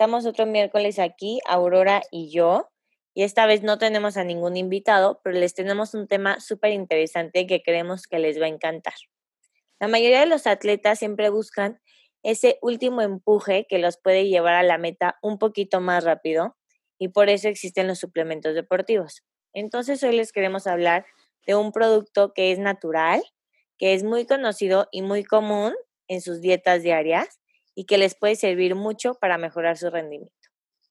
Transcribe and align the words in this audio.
Estamos 0.00 0.24
otro 0.24 0.46
miércoles 0.46 0.98
aquí, 0.98 1.40
Aurora 1.46 2.00
y 2.10 2.32
yo, 2.32 2.70
y 3.12 3.22
esta 3.22 3.44
vez 3.44 3.62
no 3.62 3.76
tenemos 3.76 4.16
a 4.16 4.24
ningún 4.24 4.56
invitado, 4.56 5.20
pero 5.22 5.38
les 5.38 5.52
tenemos 5.52 5.92
un 5.92 6.08
tema 6.08 6.40
súper 6.40 6.72
interesante 6.72 7.46
que 7.46 7.60
creemos 7.62 8.06
que 8.06 8.18
les 8.18 8.40
va 8.40 8.46
a 8.46 8.48
encantar. 8.48 8.94
La 9.78 9.88
mayoría 9.88 10.20
de 10.20 10.26
los 10.26 10.46
atletas 10.46 11.00
siempre 11.00 11.28
buscan 11.28 11.82
ese 12.22 12.58
último 12.62 13.02
empuje 13.02 13.66
que 13.68 13.78
los 13.78 13.98
puede 13.98 14.26
llevar 14.26 14.54
a 14.54 14.62
la 14.62 14.78
meta 14.78 15.18
un 15.20 15.36
poquito 15.36 15.82
más 15.82 16.04
rápido 16.04 16.56
y 16.98 17.08
por 17.08 17.28
eso 17.28 17.48
existen 17.48 17.86
los 17.86 17.98
suplementos 17.98 18.54
deportivos. 18.54 19.22
Entonces 19.52 20.02
hoy 20.02 20.16
les 20.16 20.32
queremos 20.32 20.66
hablar 20.66 21.04
de 21.46 21.56
un 21.56 21.72
producto 21.72 22.32
que 22.32 22.52
es 22.52 22.58
natural, 22.58 23.22
que 23.76 23.92
es 23.92 24.02
muy 24.02 24.24
conocido 24.24 24.88
y 24.92 25.02
muy 25.02 25.24
común 25.24 25.74
en 26.08 26.22
sus 26.22 26.40
dietas 26.40 26.82
diarias 26.82 27.39
y 27.74 27.84
que 27.86 27.98
les 27.98 28.14
puede 28.14 28.36
servir 28.36 28.74
mucho 28.74 29.14
para 29.14 29.38
mejorar 29.38 29.76
su 29.76 29.90
rendimiento, 29.90 30.48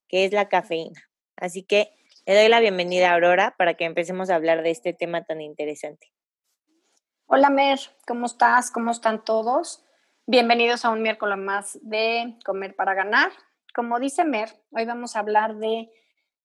que 0.08 0.26
es 0.26 0.34
la 0.34 0.50
cafeína. 0.50 1.02
Así 1.36 1.64
que 1.64 1.92
le 2.26 2.36
doy 2.36 2.48
la 2.48 2.60
bienvenida 2.60 3.10
a 3.10 3.16
Aurora 3.16 3.56
para 3.58 3.76
que 3.76 3.86
empecemos 3.86 4.30
a 4.30 4.36
hablar 4.36 4.62
de 4.62 4.72
este 4.72 4.94
tema 4.94 5.24
tan 5.24 5.42
interesante. 5.42 6.12
Hola 7.26 7.50
Mer, 7.50 7.80
¿cómo 8.08 8.26
estás? 8.26 8.72
¿Cómo 8.72 8.92
están 8.92 9.24
todos? 9.24 9.84
Bienvenidos 10.26 10.86
a 10.86 10.90
un 10.90 11.02
miércoles 11.02 11.38
más 11.38 11.80
de 11.82 12.38
Comer 12.46 12.76
para 12.76 12.94
Ganar. 12.94 13.32
Como 13.74 14.00
dice 14.00 14.26
Mer, 14.26 14.50
hoy 14.72 14.86
vamos 14.86 15.16
a 15.16 15.20
hablar 15.20 15.56
de, 15.58 15.90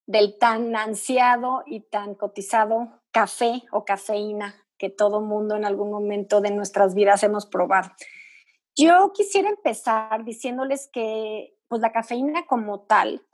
del 0.07 0.39
tan 0.39 0.75
ansiado 0.77 1.65
y 1.67 1.81
tan 1.81 2.15
cotizado 2.15 3.03
café 3.11 3.63
o 3.73 3.85
cafeína 3.85 4.55
que 4.79 4.91
todo 4.91 5.21
mundo 5.21 5.57
en 5.57 5.65
algún 5.65 5.91
momento 5.91 6.41
de 6.41 6.51
nuestras 6.51 6.95
vidas 6.95 7.23
hemos 7.23 7.47
probado. 7.47 7.91
Yo 8.77 9.13
quisiera 9.15 9.49
empezar 9.49 10.25
diciéndoles 10.25 10.89
que 10.93 11.55
pues, 11.69 11.81
la 11.81 11.93
cafeína 11.93 12.47
como 12.47 12.81
tal 12.83 13.27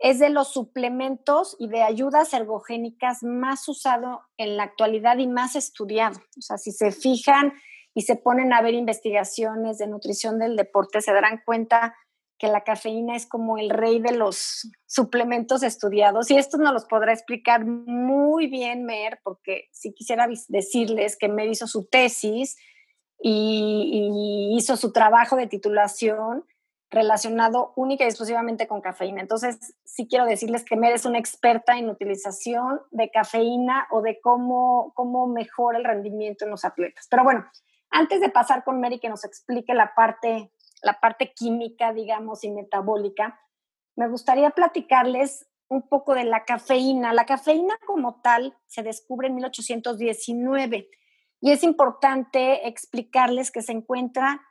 es 0.00 0.18
de 0.18 0.30
los 0.30 0.52
suplementos 0.52 1.56
y 1.58 1.68
de 1.68 1.82
ayudas 1.82 2.32
ergogénicas 2.32 3.22
más 3.22 3.68
usado 3.68 4.22
en 4.38 4.56
la 4.56 4.64
actualidad 4.64 5.18
y 5.18 5.26
más 5.26 5.56
estudiado. 5.56 6.18
O 6.38 6.40
sea, 6.40 6.56
si 6.56 6.72
se 6.72 6.90
fijan 6.90 7.52
y 7.94 8.02
se 8.02 8.16
ponen 8.16 8.52
a 8.52 8.62
ver 8.62 8.74
investigaciones 8.74 9.78
de 9.78 9.86
nutrición 9.86 10.38
del 10.38 10.56
deporte, 10.56 11.02
se 11.02 11.12
darán 11.12 11.42
cuenta 11.44 11.94
que 12.38 12.48
la 12.48 12.64
cafeína 12.64 13.14
es 13.14 13.26
como 13.26 13.58
el 13.58 13.68
rey 13.68 14.00
de 14.00 14.12
los 14.12 14.70
suplementos 14.86 15.62
estudiados. 15.62 16.30
Y 16.30 16.38
esto 16.38 16.56
nos 16.56 16.72
los 16.72 16.86
podrá 16.86 17.12
explicar 17.12 17.66
muy 17.66 18.46
bien 18.46 18.84
Mer, 18.86 19.20
porque 19.22 19.68
si 19.72 19.92
quisiera 19.92 20.26
decirles 20.48 21.18
que 21.18 21.28
Mer 21.28 21.48
hizo 21.48 21.66
su 21.66 21.86
tesis 21.86 22.56
y, 23.22 24.56
hizo 24.56 24.76
su 24.76 24.92
trabajo 24.92 25.36
de 25.36 25.46
titulación 25.46 26.44
relacionado 26.90 27.72
única 27.76 28.04
y 28.04 28.08
exclusivamente 28.08 28.66
con 28.66 28.80
cafeína. 28.80 29.20
Entonces, 29.20 29.76
sí 29.84 30.08
quiero 30.08 30.24
decirles 30.24 30.64
que 30.64 30.76
Mer 30.76 30.92
es 30.92 31.04
una 31.04 31.18
experta 31.18 31.78
en 31.78 31.88
utilización 31.88 32.80
de 32.90 33.10
cafeína 33.10 33.86
o 33.90 34.02
de 34.02 34.20
cómo, 34.20 34.92
cómo 34.94 35.28
mejora 35.28 35.78
el 35.78 35.84
rendimiento 35.84 36.44
en 36.44 36.50
los 36.50 36.64
atletas. 36.64 37.06
Pero 37.08 37.22
bueno, 37.22 37.46
antes 37.90 38.20
de 38.20 38.28
pasar 38.28 38.64
con 38.64 38.80
Mary 38.80 38.98
que 38.98 39.08
nos 39.08 39.24
explique 39.24 39.72
la 39.72 39.94
parte, 39.94 40.52
la 40.82 40.98
parte 40.98 41.32
química, 41.32 41.92
digamos, 41.92 42.42
y 42.42 42.50
metabólica, 42.50 43.38
me 43.94 44.08
gustaría 44.08 44.50
platicarles 44.50 45.46
un 45.68 45.88
poco 45.88 46.14
de 46.14 46.24
la 46.24 46.44
cafeína. 46.44 47.12
La 47.12 47.24
cafeína 47.24 47.78
como 47.86 48.20
tal 48.20 48.56
se 48.66 48.82
descubre 48.82 49.28
en 49.28 49.36
1819 49.36 50.90
y 51.40 51.52
es 51.52 51.62
importante 51.62 52.68
explicarles 52.68 53.50
que 53.50 53.62
se 53.62 53.72
encuentra 53.72 54.42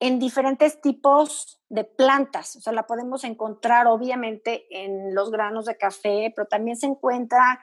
en 0.00 0.18
diferentes 0.18 0.80
tipos 0.80 1.62
de 1.68 1.84
plantas. 1.84 2.56
O 2.56 2.60
sea, 2.60 2.72
la 2.72 2.86
podemos 2.86 3.24
encontrar 3.24 3.86
obviamente 3.86 4.66
en 4.70 5.14
los 5.14 5.30
granos 5.30 5.64
de 5.64 5.76
café, 5.76 6.32
pero 6.34 6.46
también 6.46 6.76
se 6.76 6.86
encuentra 6.86 7.62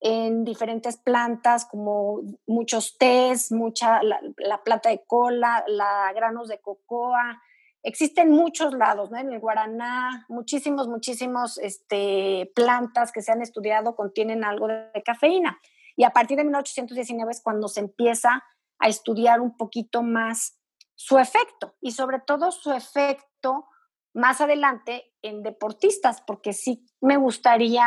en 0.00 0.44
diferentes 0.44 0.96
plantas 0.96 1.66
como 1.66 2.20
muchos 2.46 2.96
tés, 2.96 3.52
mucha 3.52 4.02
la, 4.02 4.62
planta 4.64 4.88
de 4.88 5.04
cola, 5.06 5.64
la 5.66 6.12
granos 6.14 6.48
de 6.48 6.60
cocoa. 6.60 7.42
Existen 7.82 8.30
muchos 8.30 8.72
lados, 8.72 9.10
¿no? 9.10 9.18
En 9.18 9.32
el 9.32 9.40
guaraná, 9.40 10.26
muchísimos, 10.28 10.86
muchísimos 10.86 11.58
este, 11.58 12.50
plantas 12.54 13.10
que 13.10 13.22
se 13.22 13.32
han 13.32 13.42
estudiado 13.42 13.96
contienen 13.96 14.44
algo 14.44 14.68
de 14.68 15.02
cafeína. 15.04 15.58
Y 16.00 16.04
a 16.04 16.14
partir 16.14 16.38
de 16.38 16.44
1819 16.44 17.30
es 17.30 17.42
cuando 17.42 17.68
se 17.68 17.80
empieza 17.80 18.42
a 18.78 18.88
estudiar 18.88 19.42
un 19.42 19.54
poquito 19.58 20.02
más 20.02 20.58
su 20.94 21.18
efecto 21.18 21.74
y 21.82 21.90
sobre 21.90 22.20
todo 22.20 22.52
su 22.52 22.72
efecto 22.72 23.66
más 24.14 24.40
adelante 24.40 25.12
en 25.20 25.42
deportistas, 25.42 26.22
porque 26.22 26.54
sí 26.54 26.86
me 27.02 27.18
gustaría 27.18 27.84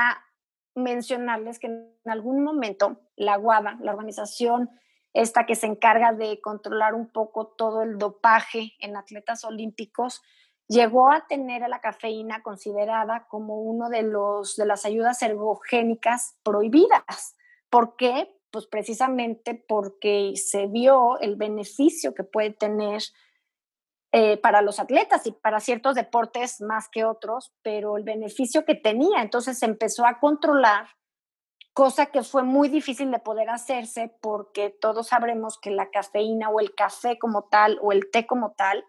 mencionarles 0.75 1.57
que 1.57 1.66
en 1.66 1.97
algún 2.06 2.44
momento 2.44 3.01
la 3.16 3.40
WADA, 3.40 3.79
la 3.81 3.94
organización 3.94 4.69
esta 5.13 5.47
que 5.47 5.56
se 5.56 5.66
encarga 5.66 6.13
de 6.13 6.40
controlar 6.40 6.94
un 6.94 7.12
poco 7.12 7.47
todo 7.47 7.81
el 7.81 7.97
dopaje 7.97 8.74
en 8.80 8.95
atletas 8.95 9.44
olímpicos, 9.44 10.22
llegó 10.68 11.12
a 11.12 11.25
tener 11.25 11.63
a 11.63 11.68
la 11.68 11.81
cafeína 11.81 12.44
considerada 12.44 13.25
como 13.28 13.63
uno 13.63 13.90
de 13.90 14.03
los 14.03 14.56
de 14.56 14.68
las 14.68 14.85
ayudas 14.85 15.19
ergogénicas 15.24 16.38
prohibidas. 16.44 17.38
¿Por 17.74 17.96
qué? 17.96 18.32
Pues 18.52 18.68
precisamente 18.68 19.56
porque 19.68 20.34
se 20.36 20.68
vio 20.68 21.18
el 21.22 21.38
beneficio 21.38 22.14
que 22.14 22.24
puede 22.24 22.52
tener 22.52 23.02
eh, 24.12 24.38
para 24.38 24.62
los 24.62 24.80
atletas 24.80 25.26
y 25.26 25.32
para 25.32 25.60
ciertos 25.60 25.96
deportes 25.96 26.62
más 26.62 26.88
que 26.88 27.04
otros, 27.04 27.52
pero 27.64 27.98
el 27.98 28.04
beneficio 28.04 28.64
que 28.64 28.76
tenía. 28.76 29.24
Entonces 29.24 29.58
se 29.58 29.66
empezó 29.66 30.06
a 30.06 30.20
controlar, 30.20 30.86
cosa 31.74 32.12
que 32.12 32.22
fue 32.22 32.44
muy 32.44 32.70
difícil 32.70 33.10
de 33.10 33.18
poder 33.18 33.50
hacerse 33.50 34.16
porque 34.22 34.70
todos 34.70 35.08
sabremos 35.08 35.58
que 35.60 35.72
la 35.72 35.90
cafeína 35.90 36.52
o 36.52 36.60
el 36.60 36.76
café 36.76 37.18
como 37.18 37.46
tal 37.46 37.80
o 37.82 37.92
el 37.92 38.12
té 38.12 38.28
como 38.28 38.52
tal, 38.52 38.86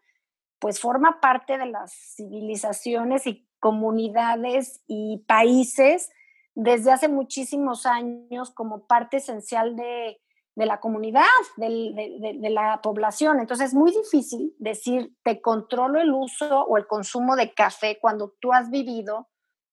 pues 0.58 0.78
forma 0.78 1.22
parte 1.22 1.56
de 1.56 1.70
las 1.70 1.90
civilizaciones 2.16 3.26
y 3.26 3.48
comunidades 3.60 4.84
y 4.86 5.24
países 5.26 6.10
desde 6.54 6.92
hace 6.92 7.08
muchísimos 7.08 7.86
años 7.86 8.50
como 8.50 8.86
parte 8.86 9.16
esencial 9.18 9.76
de, 9.76 10.20
la 10.54 10.78
comunidad, 10.78 11.24
de, 11.56 12.50
la 12.50 12.80
población. 12.80 13.40
Entonces 13.40 13.68
es 13.68 13.74
muy 13.74 13.90
difícil 13.90 14.54
decir, 14.58 15.12
te 15.24 15.40
controlo 15.40 16.00
el 16.00 16.12
uso 16.12 16.62
o 16.62 16.76
el 16.76 16.86
consumo 16.86 17.36
de 17.36 17.52
café 17.52 17.98
cuando 18.00 18.34
tú 18.40 18.52
has 18.52 18.70
vivido 18.70 19.28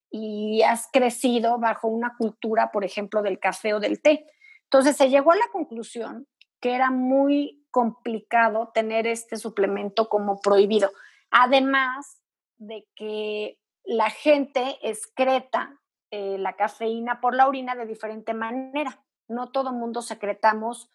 y 0.09 0.61
has 0.63 0.89
crecido 0.91 1.59
bajo 1.59 1.87
una 1.87 2.15
cultura, 2.17 2.71
por 2.71 2.83
ejemplo, 2.83 3.21
del 3.21 3.39
café 3.39 3.73
o 3.73 3.79
del 3.79 4.01
té. 4.01 4.25
Entonces 4.63 4.97
se 4.97 5.09
llegó 5.09 5.31
a 5.31 5.37
la 5.37 5.47
conclusión 5.51 6.27
que 6.59 6.73
era 6.73 6.91
muy 6.91 7.65
complicado 7.71 8.71
tener 8.73 9.07
este 9.07 9.37
suplemento 9.37 10.09
como 10.09 10.39
prohibido. 10.41 10.91
Además 11.31 12.21
de 12.57 12.87
que 12.95 13.57
la 13.83 14.09
gente 14.09 14.77
excreta 14.81 15.80
eh, 16.11 16.37
la 16.37 16.57
cafeína 16.57 17.21
por 17.21 17.35
la 17.35 17.47
orina 17.47 17.75
de 17.75 17.85
diferente 17.85 18.33
manera. 18.33 19.03
No 19.27 19.51
todo 19.51 19.71
mundo 19.71 20.01
secretamos 20.01 20.89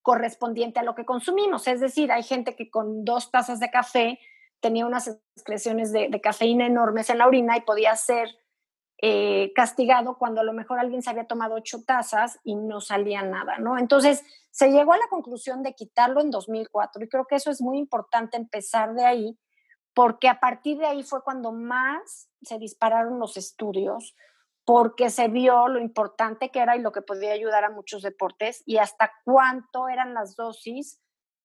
correspondiente 0.00 0.80
a 0.80 0.82
lo 0.82 0.94
que 0.94 1.04
consumimos. 1.04 1.68
Es 1.68 1.80
decir, 1.80 2.10
hay 2.10 2.22
gente 2.22 2.56
que 2.56 2.70
con 2.70 3.04
dos 3.04 3.30
tazas 3.30 3.60
de 3.60 3.70
café 3.70 4.18
tenía 4.60 4.86
unas 4.86 5.08
excreciones 5.36 5.92
de, 5.92 6.20
cafeína 6.20 6.66
enormes 6.66 7.10
en 7.10 7.18
la 7.18 7.26
orina 7.26 7.56
y 7.56 7.62
podía 7.62 7.94
ser 7.96 8.28
eh, 8.98 9.52
castigado 9.54 10.16
cuando 10.16 10.40
a 10.40 10.44
lo 10.44 10.52
mejor 10.52 10.78
alguien 10.78 11.02
se 11.02 11.10
había 11.10 11.26
tomado 11.26 11.56
ocho 11.56 11.82
tazas 11.84 12.38
y 12.44 12.54
no 12.54 12.80
salía 12.80 13.22
nada, 13.22 13.58
¿no? 13.58 13.76
Entonces, 13.76 14.24
se 14.50 14.70
llegó 14.70 14.92
a 14.92 14.98
la 14.98 15.08
conclusión 15.10 15.62
de 15.62 15.74
quitarlo 15.74 16.20
en 16.20 16.30
2004 16.30 17.04
y 17.04 17.08
creo 17.08 17.26
que 17.26 17.34
eso 17.34 17.50
es 17.50 17.60
muy 17.60 17.78
importante 17.78 18.36
empezar 18.36 18.94
de 18.94 19.04
ahí 19.04 19.38
porque 19.94 20.28
a 20.28 20.40
partir 20.40 20.78
de 20.78 20.86
ahí 20.86 21.02
fue 21.02 21.22
cuando 21.22 21.52
más 21.52 22.28
se 22.42 22.58
dispararon 22.58 23.18
los 23.18 23.36
estudios 23.36 24.14
porque 24.64 25.10
se 25.10 25.28
vio 25.28 25.68
lo 25.68 25.80
importante 25.80 26.50
que 26.50 26.60
era 26.60 26.76
y 26.76 26.80
lo 26.80 26.92
que 26.92 27.02
podía 27.02 27.32
ayudar 27.32 27.64
a 27.64 27.70
muchos 27.70 28.02
deportes 28.02 28.62
y 28.66 28.78
hasta 28.78 29.12
cuánto 29.24 29.88
eran 29.88 30.14
las 30.14 30.36
dosis 30.36 31.00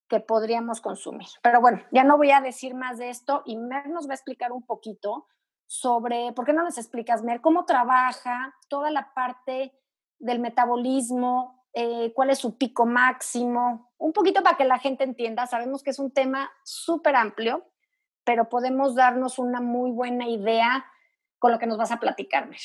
que 0.08 0.20
podríamos 0.20 0.80
consumir. 0.80 1.28
Pero 1.42 1.60
bueno, 1.60 1.82
ya 1.92 2.04
no 2.04 2.16
voy 2.16 2.30
a 2.30 2.40
decir 2.40 2.74
más 2.74 2.98
de 2.98 3.10
esto 3.10 3.42
y 3.44 3.56
Mer 3.56 3.88
nos 3.88 4.08
va 4.08 4.12
a 4.12 4.14
explicar 4.14 4.52
un 4.52 4.64
poquito 4.64 5.26
sobre, 5.66 6.32
¿por 6.32 6.46
qué 6.46 6.52
no 6.52 6.62
nos 6.62 6.78
explicas, 6.78 7.22
Mer, 7.22 7.40
cómo 7.40 7.66
trabaja 7.66 8.54
toda 8.68 8.90
la 8.90 9.12
parte 9.12 9.74
del 10.18 10.38
metabolismo, 10.38 11.58
eh, 11.74 12.12
cuál 12.14 12.30
es 12.30 12.38
su 12.38 12.56
pico 12.56 12.86
máximo, 12.86 13.92
un 13.98 14.12
poquito 14.12 14.42
para 14.42 14.56
que 14.56 14.64
la 14.64 14.78
gente 14.78 15.04
entienda. 15.04 15.46
Sabemos 15.46 15.82
que 15.82 15.90
es 15.90 15.98
un 15.98 16.10
tema 16.10 16.50
súper 16.64 17.14
amplio, 17.14 17.66
pero 18.24 18.48
podemos 18.48 18.94
darnos 18.94 19.38
una 19.38 19.60
muy 19.60 19.90
buena 19.90 20.26
idea 20.26 20.86
con 21.38 21.52
lo 21.52 21.58
que 21.58 21.66
nos 21.66 21.78
vas 21.78 21.92
a 21.92 22.00
platicar, 22.00 22.48
Mer. 22.48 22.58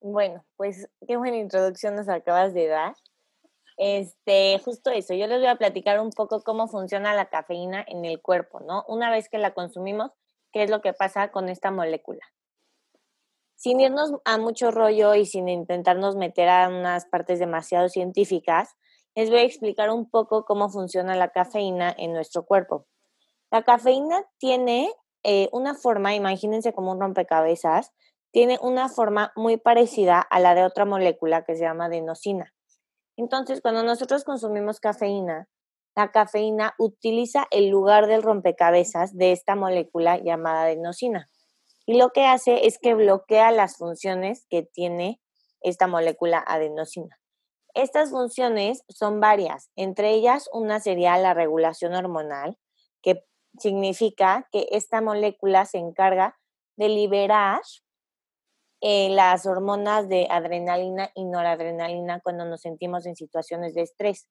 Bueno, 0.00 0.44
pues 0.56 0.88
qué 1.06 1.16
buena 1.16 1.38
introducción 1.38 1.96
nos 1.96 2.08
acabas 2.08 2.54
de 2.54 2.68
dar. 2.68 2.94
Este, 3.76 4.58
justo 4.64 4.90
eso, 4.90 5.14
yo 5.14 5.26
les 5.26 5.38
voy 5.38 5.48
a 5.48 5.56
platicar 5.56 6.00
un 6.00 6.10
poco 6.10 6.42
cómo 6.42 6.68
funciona 6.68 7.14
la 7.14 7.28
cafeína 7.28 7.84
en 7.86 8.04
el 8.04 8.20
cuerpo, 8.20 8.60
¿no? 8.60 8.84
Una 8.88 9.10
vez 9.10 9.28
que 9.28 9.38
la 9.38 9.54
consumimos, 9.54 10.12
qué 10.52 10.64
es 10.64 10.70
lo 10.70 10.80
que 10.80 10.92
pasa 10.92 11.30
con 11.30 11.48
esta 11.48 11.70
molécula. 11.70 12.24
Sin 13.54 13.80
irnos 13.80 14.12
a 14.24 14.38
mucho 14.38 14.70
rollo 14.70 15.14
y 15.14 15.26
sin 15.26 15.48
intentarnos 15.48 16.16
meter 16.16 16.48
a 16.48 16.68
unas 16.68 17.06
partes 17.06 17.40
demasiado 17.40 17.88
científicas, 17.88 18.76
les 19.16 19.30
voy 19.30 19.40
a 19.40 19.44
explicar 19.44 19.90
un 19.90 20.08
poco 20.08 20.44
cómo 20.44 20.68
funciona 20.68 21.16
la 21.16 21.30
cafeína 21.30 21.94
en 21.98 22.12
nuestro 22.12 22.44
cuerpo. 22.44 22.86
La 23.50 23.62
cafeína 23.62 24.24
tiene 24.38 24.92
eh, 25.24 25.48
una 25.52 25.74
forma, 25.74 26.14
imagínense 26.14 26.72
como 26.72 26.92
un 26.92 27.00
rompecabezas, 27.00 27.92
tiene 28.30 28.58
una 28.60 28.88
forma 28.88 29.32
muy 29.36 29.56
parecida 29.56 30.20
a 30.20 30.40
la 30.40 30.54
de 30.54 30.64
otra 30.64 30.84
molécula 30.84 31.44
que 31.44 31.56
se 31.56 31.62
llama 31.62 31.86
adenosina. 31.86 32.54
Entonces, 33.16 33.60
cuando 33.60 33.82
nosotros 33.82 34.24
consumimos 34.24 34.80
cafeína, 34.80 35.48
la 35.96 36.12
cafeína 36.12 36.74
utiliza 36.78 37.46
el 37.50 37.68
lugar 37.68 38.06
del 38.06 38.22
rompecabezas 38.22 39.16
de 39.16 39.32
esta 39.32 39.56
molécula 39.56 40.18
llamada 40.18 40.62
adenosina. 40.62 41.28
Y 41.86 41.98
lo 41.98 42.10
que 42.10 42.26
hace 42.26 42.66
es 42.66 42.78
que 42.78 42.94
bloquea 42.94 43.50
las 43.50 43.76
funciones 43.76 44.46
que 44.48 44.62
tiene 44.62 45.20
esta 45.60 45.86
molécula 45.86 46.38
adenosina. 46.46 47.18
Estas 47.74 48.10
funciones 48.10 48.84
son 48.88 49.20
varias, 49.20 49.70
entre 49.74 50.10
ellas 50.10 50.48
una 50.52 50.80
sería 50.80 51.16
la 51.18 51.34
regulación 51.34 51.94
hormonal, 51.94 52.58
que 53.02 53.24
significa 53.58 54.48
que 54.52 54.68
esta 54.70 55.00
molécula 55.00 55.64
se 55.64 55.78
encarga 55.78 56.38
de 56.76 56.88
liberar 56.88 57.60
eh, 58.80 59.10
las 59.10 59.46
hormonas 59.46 60.08
de 60.08 60.28
adrenalina 60.30 61.10
y 61.14 61.24
noradrenalina 61.24 62.20
cuando 62.20 62.44
nos 62.44 62.60
sentimos 62.60 63.06
en 63.06 63.16
situaciones 63.16 63.74
de 63.74 63.82
estrés. 63.82 64.28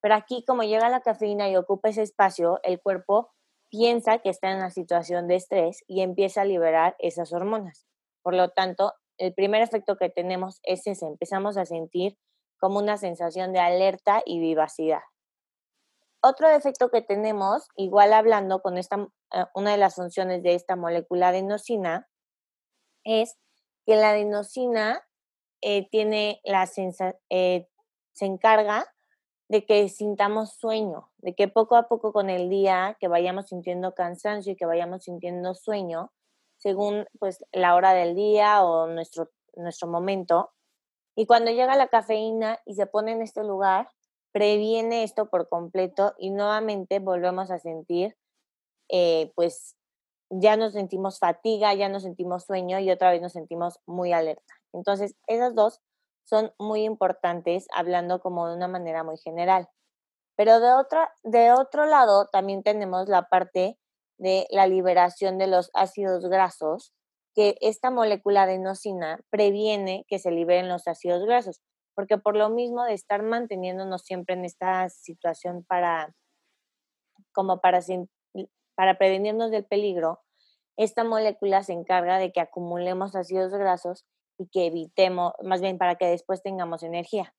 Pero 0.00 0.14
aquí, 0.14 0.44
como 0.46 0.62
llega 0.62 0.88
la 0.88 1.00
cafeína 1.00 1.48
y 1.48 1.56
ocupa 1.56 1.90
ese 1.90 2.02
espacio, 2.02 2.58
el 2.62 2.80
cuerpo 2.80 3.30
piensa 3.70 4.18
que 4.18 4.30
está 4.30 4.50
en 4.50 4.58
una 4.58 4.70
situación 4.70 5.28
de 5.28 5.36
estrés 5.36 5.82
y 5.86 6.02
empieza 6.02 6.42
a 6.42 6.44
liberar 6.44 6.96
esas 6.98 7.32
hormonas. 7.32 7.86
Por 8.22 8.34
lo 8.34 8.50
tanto, 8.50 8.92
el 9.18 9.34
primer 9.34 9.62
efecto 9.62 9.96
que 9.96 10.10
tenemos 10.10 10.60
es 10.62 10.86
ese, 10.86 11.06
empezamos 11.06 11.56
a 11.56 11.64
sentir 11.64 12.18
como 12.58 12.78
una 12.78 12.96
sensación 12.96 13.52
de 13.52 13.60
alerta 13.60 14.22
y 14.24 14.40
vivacidad. 14.40 15.02
Otro 16.22 16.48
efecto 16.48 16.90
que 16.90 17.02
tenemos, 17.02 17.66
igual 17.76 18.12
hablando 18.12 18.62
con 18.62 18.78
esta, 18.78 19.08
eh, 19.32 19.44
una 19.54 19.72
de 19.72 19.78
las 19.78 19.96
funciones 19.96 20.42
de 20.42 20.54
esta 20.54 20.76
molécula 20.76 21.32
de 21.32 21.38
adenosina, 21.38 22.08
es 23.04 23.36
que 23.86 23.96
la 23.96 24.10
adenosina 24.10 25.06
eh, 25.60 25.88
tiene 25.90 26.40
la 26.44 26.68
eh, 27.30 27.68
se 28.12 28.26
encarga 28.26 28.86
de 29.48 29.64
que 29.66 29.88
sintamos 29.88 30.54
sueño, 30.54 31.10
de 31.18 31.34
que 31.34 31.48
poco 31.48 31.76
a 31.76 31.88
poco 31.88 32.12
con 32.12 32.30
el 32.30 32.48
día 32.48 32.96
que 33.00 33.08
vayamos 33.08 33.48
sintiendo 33.48 33.94
cansancio 33.94 34.52
y 34.52 34.56
que 34.56 34.66
vayamos 34.66 35.04
sintiendo 35.04 35.54
sueño, 35.54 36.12
según 36.56 37.06
pues 37.18 37.44
la 37.52 37.74
hora 37.74 37.92
del 37.92 38.14
día 38.14 38.64
o 38.64 38.86
nuestro, 38.86 39.30
nuestro 39.54 39.88
momento. 39.88 40.50
Y 41.14 41.26
cuando 41.26 41.50
llega 41.50 41.76
la 41.76 41.88
cafeína 41.88 42.60
y 42.64 42.74
se 42.74 42.86
pone 42.86 43.12
en 43.12 43.20
este 43.20 43.44
lugar, 43.44 43.90
previene 44.32 45.02
esto 45.02 45.28
por 45.28 45.48
completo 45.48 46.14
y 46.18 46.30
nuevamente 46.30 46.98
volvemos 46.98 47.50
a 47.50 47.58
sentir 47.58 48.16
eh, 48.88 49.32
pues 49.34 49.76
ya 50.34 50.56
nos 50.56 50.72
sentimos 50.72 51.18
fatiga, 51.18 51.74
ya 51.74 51.88
nos 51.88 52.04
sentimos 52.04 52.44
sueño 52.44 52.78
y 52.78 52.90
otra 52.90 53.10
vez 53.10 53.20
nos 53.20 53.32
sentimos 53.32 53.78
muy 53.86 54.12
alerta. 54.12 54.54
Entonces, 54.72 55.14
esas 55.26 55.54
dos 55.54 55.80
son 56.24 56.52
muy 56.58 56.84
importantes 56.84 57.66
hablando 57.74 58.20
como 58.20 58.48
de 58.48 58.56
una 58.56 58.68
manera 58.68 59.04
muy 59.04 59.18
general. 59.18 59.68
Pero 60.36 60.60
de, 60.60 60.72
otra, 60.72 61.12
de 61.22 61.52
otro 61.52 61.84
lado, 61.84 62.28
también 62.32 62.62
tenemos 62.62 63.08
la 63.08 63.28
parte 63.28 63.78
de 64.18 64.46
la 64.50 64.66
liberación 64.66 65.36
de 65.36 65.48
los 65.48 65.70
ácidos 65.74 66.24
grasos, 66.26 66.94
que 67.34 67.56
esta 67.60 67.90
molécula 67.90 68.46
de 68.46 68.54
adenosina 68.54 69.20
previene 69.30 70.04
que 70.08 70.18
se 70.18 70.30
liberen 70.30 70.68
los 70.68 70.88
ácidos 70.88 71.24
grasos, 71.26 71.60
porque 71.94 72.16
por 72.16 72.36
lo 72.36 72.48
mismo 72.48 72.84
de 72.84 72.94
estar 72.94 73.22
manteniéndonos 73.22 74.02
siempre 74.02 74.34
en 74.34 74.46
esta 74.46 74.88
situación 74.88 75.64
para, 75.64 76.14
como 77.32 77.60
para 77.60 77.82
para 78.74 78.98
prevenirnos 78.98 79.50
del 79.50 79.64
peligro, 79.64 80.20
esta 80.76 81.04
molécula 81.04 81.62
se 81.62 81.72
encarga 81.72 82.18
de 82.18 82.32
que 82.32 82.40
acumulemos 82.40 83.14
ácidos 83.14 83.52
grasos 83.52 84.06
y 84.38 84.48
que 84.48 84.66
evitemos, 84.66 85.32
más 85.42 85.60
bien 85.60 85.78
para 85.78 85.96
que 85.96 86.06
después 86.06 86.42
tengamos 86.42 86.82
energía. 86.82 87.34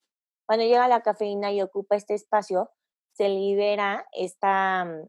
Cuando 0.46 0.66
llega 0.66 0.88
la 0.88 1.02
cafeína 1.02 1.52
y 1.52 1.62
ocupa 1.62 1.96
este 1.96 2.14
espacio, 2.14 2.70
se 3.14 3.30
libera 3.30 4.08
esta, 4.12 4.86
mm, 4.86 5.02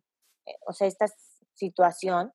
eh, 0.47 0.57
o 0.67 0.73
sea, 0.73 0.87
esta 0.87 1.07
situación 1.55 2.33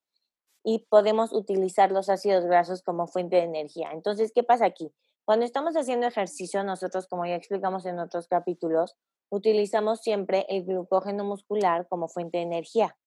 y 0.63 0.85
podemos 0.89 1.33
utilizar 1.33 1.91
los 1.91 2.09
ácidos 2.09 2.45
grasos 2.45 2.83
como 2.83 3.07
fuente 3.07 3.37
de 3.37 3.43
energía. 3.43 3.91
Entonces, 3.91 4.31
¿qué 4.33 4.43
pasa 4.43 4.65
aquí? 4.65 4.93
Cuando 5.25 5.45
estamos 5.45 5.75
haciendo 5.75 6.07
ejercicio, 6.07 6.63
nosotros, 6.63 7.07
como 7.07 7.25
ya 7.25 7.35
explicamos 7.35 7.85
en 7.85 7.99
otros 7.99 8.27
capítulos, 8.27 8.95
utilizamos 9.31 10.01
siempre 10.01 10.45
el 10.49 10.65
glucógeno 10.65 11.23
muscular 11.23 11.87
como 11.87 12.07
fuente 12.07 12.39
de 12.39 12.43
energía 12.43 12.97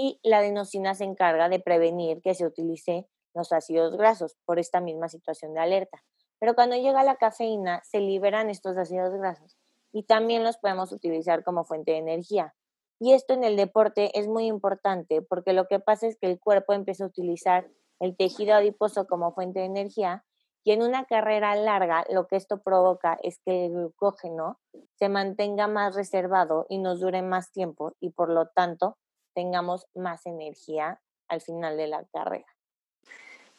y 0.00 0.20
la 0.22 0.38
adenosina 0.38 0.94
se 0.94 1.02
encarga 1.02 1.48
de 1.48 1.58
prevenir 1.58 2.22
que 2.22 2.32
se 2.32 2.46
utilice 2.46 3.08
los 3.34 3.52
ácidos 3.52 3.96
grasos 3.96 4.36
por 4.44 4.60
esta 4.60 4.80
misma 4.80 5.08
situación 5.08 5.54
de 5.54 5.60
alerta. 5.60 6.04
Pero 6.38 6.54
cuando 6.54 6.76
llega 6.76 7.02
la 7.02 7.16
cafeína, 7.16 7.82
se 7.82 7.98
liberan 7.98 8.48
estos 8.48 8.76
ácidos 8.76 9.12
grasos 9.14 9.58
y 9.90 10.04
también 10.04 10.44
los 10.44 10.56
podemos 10.56 10.92
utilizar 10.92 11.42
como 11.42 11.64
fuente 11.64 11.90
de 11.90 11.98
energía. 11.98 12.54
Y 13.00 13.12
esto 13.12 13.34
en 13.34 13.42
el 13.42 13.56
deporte 13.56 14.16
es 14.16 14.28
muy 14.28 14.46
importante 14.46 15.20
porque 15.20 15.52
lo 15.52 15.66
que 15.66 15.80
pasa 15.80 16.06
es 16.06 16.16
que 16.16 16.30
el 16.30 16.38
cuerpo 16.38 16.74
empieza 16.74 17.02
a 17.02 17.08
utilizar 17.08 17.68
el 17.98 18.16
tejido 18.16 18.54
adiposo 18.54 19.08
como 19.08 19.34
fuente 19.34 19.58
de 19.58 19.66
energía 19.66 20.24
y 20.62 20.70
en 20.70 20.82
una 20.82 21.06
carrera 21.06 21.56
larga 21.56 22.04
lo 22.08 22.28
que 22.28 22.36
esto 22.36 22.62
provoca 22.62 23.18
es 23.24 23.40
que 23.44 23.66
el 23.66 23.72
glucógeno 23.72 24.60
se 24.94 25.08
mantenga 25.08 25.66
más 25.66 25.96
reservado 25.96 26.66
y 26.68 26.78
nos 26.78 27.00
dure 27.00 27.22
más 27.22 27.50
tiempo 27.50 27.94
y 27.98 28.10
por 28.10 28.28
lo 28.30 28.46
tanto 28.46 28.96
tengamos 29.38 29.86
más 29.94 30.26
energía 30.26 31.00
al 31.28 31.40
final 31.40 31.76
de 31.76 31.86
la 31.86 32.04
carrera. 32.12 32.48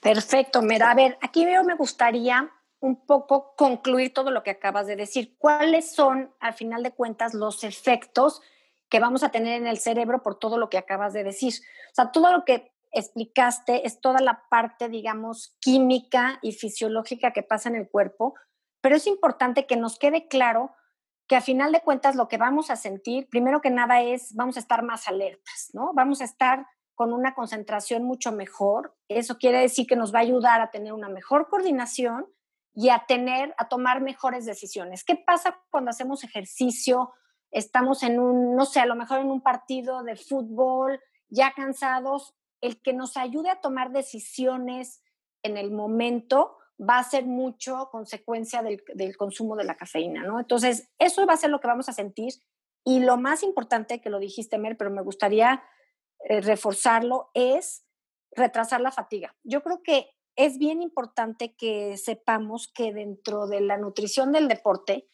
Perfecto, 0.02 0.62
Mera. 0.62 0.92
A 0.92 0.94
ver, 0.94 1.18
aquí 1.22 1.46
veo, 1.46 1.64
me 1.64 1.76
gustaría 1.76 2.52
un 2.82 3.06
poco 3.06 3.56
concluir 3.56 4.14
todo 4.14 4.30
lo 4.30 4.44
que 4.44 4.50
acabas 4.50 4.88
de 4.88 4.98
decir. 4.98 5.38
¿Cuáles 5.38 5.96
son, 5.96 6.36
al 6.42 6.52
final 6.52 6.84
de 6.84 6.92
cuentas, 6.92 7.34
los 7.34 7.64
efectos 7.64 8.42
que 8.90 9.00
vamos 9.00 9.24
a 9.24 9.30
tener 9.30 9.54
en 9.54 9.68
el 9.68 9.78
cerebro 9.78 10.22
por 10.22 10.38
todo 10.38 10.58
lo 10.58 10.70
que 10.70 10.78
acabas 10.78 11.14
de 11.14 11.24
decir? 11.24 11.54
O 11.54 11.96
sea, 11.96 12.12
todo 12.12 12.30
lo 12.34 12.44
que 12.44 12.74
explicaste 12.92 13.88
es 13.88 14.02
toda 14.02 14.20
la 14.20 14.50
parte, 14.50 14.90
digamos, 14.90 15.56
química 15.62 16.40
y 16.42 16.52
fisiológica 16.52 17.32
que 17.32 17.44
pasa 17.44 17.70
en 17.70 17.76
el 17.76 17.90
cuerpo, 17.90 18.34
pero 18.82 18.98
es 18.98 19.08
importante 19.08 19.66
que 19.66 19.78
nos 19.78 19.98
quede 19.98 20.28
claro 20.28 20.76
que 21.30 21.36
a 21.36 21.42
final 21.42 21.72
de 21.72 21.82
cuentas 21.82 22.16
lo 22.16 22.28
que 22.28 22.38
vamos 22.38 22.72
a 22.72 22.76
sentir, 22.76 23.30
primero 23.30 23.62
que 23.62 23.70
nada 23.70 24.02
es, 24.02 24.34
vamos 24.34 24.58
a 24.58 24.60
estar 24.60 24.82
más 24.82 25.08
alertas, 25.08 25.70
¿no? 25.74 25.94
Vamos 25.94 26.22
a 26.22 26.24
estar 26.24 26.66
con 26.96 27.14
una 27.14 27.36
concentración 27.36 28.04
mucho 28.04 28.32
mejor. 28.32 28.98
Eso 29.08 29.38
quiere 29.38 29.60
decir 29.60 29.86
que 29.86 29.96
nos 29.96 30.12
va 30.12 30.20
a 30.20 30.24
ayudar 30.24 30.60
a 30.60 30.72
tener 30.72 30.92
una 30.92 31.08
mejor 31.08 31.48
coordinación 31.48 32.26
y 32.74 32.90
a 32.90 33.06
tener, 33.08 33.54
a 33.60 33.70
tomar 33.70 34.02
mejores 34.02 34.46
decisiones. 34.46 35.04
¿Qué 35.04 35.18
pasa 35.18 35.62
cuando 35.70 35.92
hacemos 35.92 36.24
ejercicio? 36.24 37.14
Estamos 37.52 38.02
en 38.02 38.20
un, 38.20 38.56
no 38.56 38.66
sé, 38.66 38.80
a 38.80 38.88
lo 38.88 38.96
mejor 38.96 39.20
en 39.20 39.30
un 39.30 39.42
partido 39.42 40.02
de 40.02 40.16
fútbol, 40.16 41.00
ya 41.30 41.54
cansados. 41.54 42.36
El 42.60 42.82
que 42.82 42.94
nos 42.94 43.18
ayude 43.18 43.52
a 43.52 43.62
tomar 43.62 43.92
decisiones 43.92 45.04
en 45.44 45.58
el 45.58 45.70
momento 45.70 46.58
va 46.80 47.00
a 47.00 47.04
ser 47.04 47.26
mucho 47.26 47.90
consecuencia 47.92 48.64
del, 48.64 49.18
consumo 49.18 49.56
de 49.56 49.66
la 49.66 49.76
cafeína, 49.76 50.24
¿no? 50.24 50.40
Entonces, 50.40 50.90
eso 50.98 51.26
va 51.26 51.34
a 51.34 51.38
ser 51.38 51.50
lo 51.50 51.60
que 51.60 51.68
vamos 51.68 51.90
a 51.90 51.94
sentir. 51.94 52.34
Y 52.86 53.02
lo 53.02 53.18
más 53.18 53.44
importante, 53.44 54.00
que 54.00 54.10
lo 54.10 54.20
dijiste, 54.20 54.58
Mer, 54.58 54.78
pero 54.78 54.90
me 54.90 55.02
gustaría 55.02 55.64
eh, 56.26 56.42
reforzarlo, 56.42 57.32
es 57.34 57.86
retrasar 58.32 58.80
la 58.80 58.92
fatiga. 58.92 59.36
Yo 59.44 59.62
creo 59.62 59.84
que 59.84 60.10
es 60.36 60.58
bien 60.58 60.82
importante 60.82 61.54
que 61.56 61.98
sepamos 61.98 62.72
que 62.74 62.94
dentro 62.94 63.48
de 63.48 63.60
la 63.60 63.78
nutrición 63.78 64.32
del 64.32 64.48
deporte, 64.48 65.10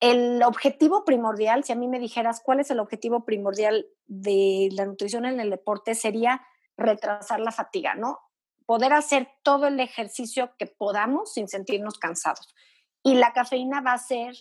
el 0.00 0.42
objetivo 0.42 1.04
primordial, 1.04 1.62
si 1.62 1.72
a 1.72 1.76
mí 1.76 1.86
me 1.86 2.00
dijeras 2.00 2.40
cuál 2.44 2.58
es 2.60 2.70
el 2.70 2.80
objetivo 2.80 3.24
primordial 3.24 3.86
de 4.06 4.68
la 4.72 4.84
nutrición 4.84 5.26
en 5.26 5.38
el 5.38 5.50
deporte, 5.50 5.94
sería 5.94 6.42
retrasar 6.76 7.40
la 7.40 7.52
fatiga, 7.52 7.94
¿no? 7.94 8.18
Poder 8.68 8.92
hacer 8.92 9.30
todo 9.42 9.66
el 9.66 9.80
ejercicio 9.80 10.52
que 10.58 10.66
podamos 10.66 11.32
sin 11.32 11.48
sentirnos 11.48 11.98
cansados. 11.98 12.54
Y 13.02 13.14
la 13.14 13.32
cafeína 13.32 13.80
va 13.80 13.94
a 13.94 13.98
ser 13.98 14.34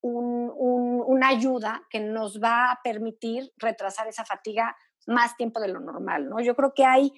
una 0.00 1.28
ayuda 1.28 1.86
que 1.88 2.00
nos 2.00 2.40
va 2.40 2.72
a 2.72 2.80
permitir 2.82 3.52
retrasar 3.56 4.08
esa 4.08 4.24
fatiga 4.24 4.76
más 5.06 5.36
tiempo 5.36 5.60
de 5.60 5.68
lo 5.68 5.78
normal, 5.78 6.28
¿no? 6.28 6.40
Yo 6.40 6.56
creo 6.56 6.74
que 6.74 6.84
hay 6.84 7.12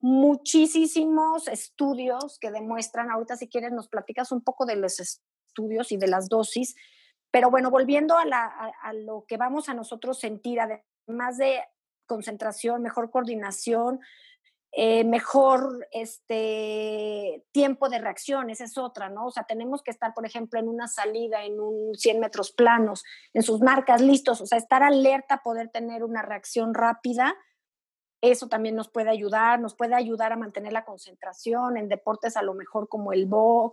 muchísimos 0.00 1.48
estudios 1.48 2.38
que 2.40 2.50
demuestran, 2.50 3.10
ahorita 3.10 3.36
si 3.36 3.46
quieres 3.46 3.72
nos 3.72 3.88
platicas 3.88 4.32
un 4.32 4.42
poco 4.42 4.64
de 4.64 4.76
los 4.76 5.00
estudios 5.00 5.92
y 5.92 5.98
de 5.98 6.08
las 6.08 6.30
dosis, 6.30 6.76
pero 7.30 7.50
bueno, 7.50 7.70
volviendo 7.70 8.16
a, 8.16 8.22
a 8.82 8.92
lo 8.94 9.26
que 9.28 9.36
vamos 9.36 9.68
a 9.68 9.74
nosotros 9.74 10.18
sentir, 10.18 10.60
además 10.60 11.36
de 11.36 11.60
concentración, 12.06 12.80
mejor 12.80 13.10
coordinación, 13.10 14.00
eh, 14.72 15.02
mejor 15.02 15.88
este, 15.90 17.44
tiempo 17.50 17.88
de 17.88 17.98
reacción, 17.98 18.50
esa 18.50 18.64
es 18.64 18.78
otra, 18.78 19.08
¿no? 19.08 19.26
O 19.26 19.30
sea, 19.32 19.42
tenemos 19.42 19.82
que 19.82 19.90
estar, 19.90 20.14
por 20.14 20.26
ejemplo, 20.26 20.60
en 20.60 20.68
una 20.68 20.86
salida, 20.86 21.44
en 21.44 21.58
un 21.58 21.94
100 21.96 22.20
metros 22.20 22.52
planos, 22.52 23.02
en 23.34 23.42
sus 23.42 23.60
marcas 23.60 24.00
listos, 24.00 24.40
o 24.40 24.46
sea, 24.46 24.58
estar 24.58 24.84
alerta, 24.84 25.42
poder 25.42 25.70
tener 25.70 26.04
una 26.04 26.22
reacción 26.22 26.72
rápida, 26.72 27.34
eso 28.20 28.48
también 28.48 28.76
nos 28.76 28.88
puede 28.88 29.10
ayudar, 29.10 29.60
nos 29.60 29.74
puede 29.74 29.94
ayudar 29.96 30.32
a 30.32 30.36
mantener 30.36 30.72
la 30.72 30.84
concentración 30.84 31.76
en 31.76 31.88
deportes 31.88 32.36
a 32.36 32.42
lo 32.42 32.54
mejor 32.54 32.88
como 32.88 33.12
el, 33.12 33.28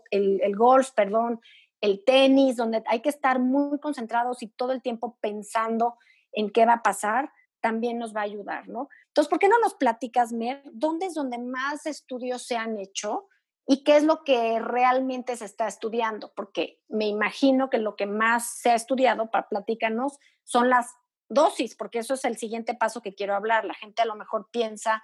el, 0.09 0.41
el 0.41 0.55
golf, 0.55 0.91
perdón, 0.91 1.41
el 1.79 2.03
tenis, 2.05 2.55
donde 2.55 2.81
hay 2.87 3.01
que 3.01 3.09
estar 3.09 3.39
muy 3.39 3.79
concentrados 3.79 4.41
y 4.41 4.47
todo 4.47 4.71
el 4.71 4.81
tiempo 4.81 5.17
pensando 5.21 5.97
en 6.31 6.49
qué 6.49 6.65
va 6.65 6.73
a 6.73 6.81
pasar 6.81 7.31
también 7.59 7.97
nos 7.97 8.15
va 8.15 8.21
a 8.21 8.25
ayudar, 8.25 8.67
¿no? 8.67 8.89
Entonces, 9.07 9.29
¿por 9.29 9.39
qué 9.39 9.47
no 9.47 9.59
nos 9.59 9.75
platicas, 9.75 10.31
Mer, 10.31 10.61
dónde 10.71 11.07
es 11.07 11.13
donde 11.13 11.37
más 11.37 11.85
estudios 11.85 12.45
se 12.45 12.55
han 12.55 12.77
hecho 12.77 13.27
y 13.65 13.83
qué 13.83 13.97
es 13.97 14.03
lo 14.03 14.23
que 14.23 14.59
realmente 14.59 15.35
se 15.35 15.45
está 15.45 15.67
estudiando? 15.67 16.33
Porque 16.35 16.81
me 16.87 17.07
imagino 17.07 17.69
que 17.69 17.79
lo 17.79 17.95
que 17.95 18.05
más 18.05 18.59
se 18.59 18.71
ha 18.71 18.75
estudiado, 18.75 19.31
para 19.31 19.49
platícanos, 19.49 20.19
son 20.43 20.69
las 20.69 20.95
dosis, 21.29 21.75
porque 21.75 21.99
eso 21.99 22.13
es 22.13 22.25
el 22.25 22.37
siguiente 22.37 22.73
paso 22.73 23.01
que 23.01 23.15
quiero 23.15 23.35
hablar. 23.35 23.65
La 23.65 23.73
gente 23.73 24.01
a 24.01 24.05
lo 24.05 24.15
mejor 24.15 24.49
piensa 24.51 25.03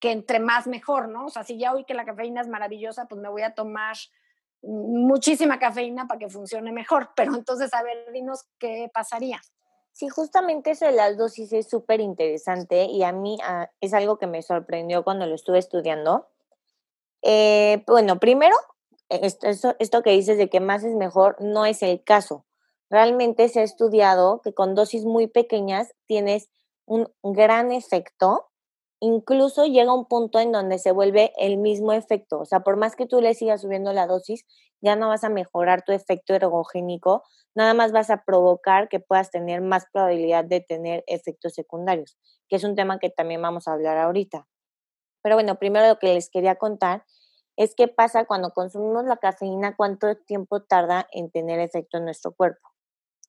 que 0.00 0.10
entre 0.10 0.40
más 0.40 0.66
mejor, 0.66 1.08
¿no? 1.08 1.26
O 1.26 1.30
sea, 1.30 1.44
si 1.44 1.58
ya 1.58 1.72
oí 1.72 1.84
que 1.84 1.94
la 1.94 2.04
cafeína 2.04 2.40
es 2.40 2.48
maravillosa, 2.48 3.06
pues 3.06 3.20
me 3.20 3.28
voy 3.28 3.42
a 3.42 3.54
tomar 3.54 3.96
muchísima 4.62 5.58
cafeína 5.58 6.06
para 6.06 6.18
que 6.18 6.28
funcione 6.28 6.72
mejor. 6.72 7.10
Pero 7.14 7.34
entonces, 7.34 7.72
a 7.74 7.82
ver, 7.82 8.10
dinos 8.12 8.46
qué 8.58 8.90
pasaría. 8.92 9.40
Sí, 9.94 10.08
justamente 10.08 10.72
eso 10.72 10.86
de 10.86 10.92
las 10.92 11.16
dosis 11.16 11.52
es 11.52 11.68
súper 11.68 12.00
interesante 12.00 12.86
y 12.86 13.04
a 13.04 13.12
mí 13.12 13.38
ah, 13.44 13.70
es 13.80 13.94
algo 13.94 14.18
que 14.18 14.26
me 14.26 14.42
sorprendió 14.42 15.04
cuando 15.04 15.24
lo 15.26 15.36
estuve 15.36 15.58
estudiando. 15.58 16.26
Eh, 17.22 17.84
bueno, 17.86 18.18
primero, 18.18 18.56
esto, 19.08 19.76
esto, 19.78 20.02
que 20.02 20.10
dices 20.10 20.36
de 20.36 20.50
que 20.50 20.58
más 20.58 20.82
es 20.82 20.96
mejor 20.96 21.36
no 21.40 21.64
es 21.64 21.80
el 21.84 22.02
caso. 22.02 22.44
Realmente 22.90 23.48
se 23.48 23.60
ha 23.60 23.62
estudiado 23.62 24.40
que 24.42 24.52
con 24.52 24.74
dosis 24.74 25.04
muy 25.04 25.28
pequeñas 25.28 25.94
tienes 26.06 26.50
un 26.86 27.08
gran 27.22 27.70
efecto 27.70 28.50
incluso 29.04 29.66
llega 29.66 29.94
un 29.94 30.06
punto 30.06 30.38
en 30.38 30.50
donde 30.50 30.78
se 30.78 30.90
vuelve 30.90 31.32
el 31.36 31.58
mismo 31.58 31.92
efecto. 31.92 32.40
O 32.40 32.44
sea, 32.46 32.60
por 32.60 32.76
más 32.76 32.96
que 32.96 33.06
tú 33.06 33.20
le 33.20 33.34
sigas 33.34 33.60
subiendo 33.60 33.92
la 33.92 34.06
dosis, 34.06 34.46
ya 34.80 34.96
no 34.96 35.08
vas 35.08 35.24
a 35.24 35.28
mejorar 35.28 35.82
tu 35.82 35.92
efecto 35.92 36.34
ergogénico, 36.34 37.22
nada 37.54 37.74
más 37.74 37.92
vas 37.92 38.10
a 38.10 38.24
provocar 38.24 38.88
que 38.88 39.00
puedas 39.00 39.30
tener 39.30 39.60
más 39.60 39.86
probabilidad 39.92 40.44
de 40.44 40.60
tener 40.60 41.04
efectos 41.06 41.52
secundarios, 41.54 42.16
que 42.48 42.56
es 42.56 42.64
un 42.64 42.74
tema 42.74 42.98
que 42.98 43.10
también 43.10 43.42
vamos 43.42 43.68
a 43.68 43.72
hablar 43.72 43.98
ahorita. 43.98 44.46
Pero 45.22 45.36
bueno, 45.36 45.58
primero 45.58 45.86
lo 45.86 45.98
que 45.98 46.14
les 46.14 46.30
quería 46.30 46.56
contar 46.56 47.04
es 47.56 47.74
qué 47.74 47.88
pasa 47.88 48.24
cuando 48.24 48.50
consumimos 48.50 49.04
la 49.04 49.18
cafeína, 49.18 49.76
cuánto 49.76 50.16
tiempo 50.16 50.62
tarda 50.62 51.06
en 51.12 51.30
tener 51.30 51.60
efecto 51.60 51.98
en 51.98 52.06
nuestro 52.06 52.32
cuerpo. 52.32 52.70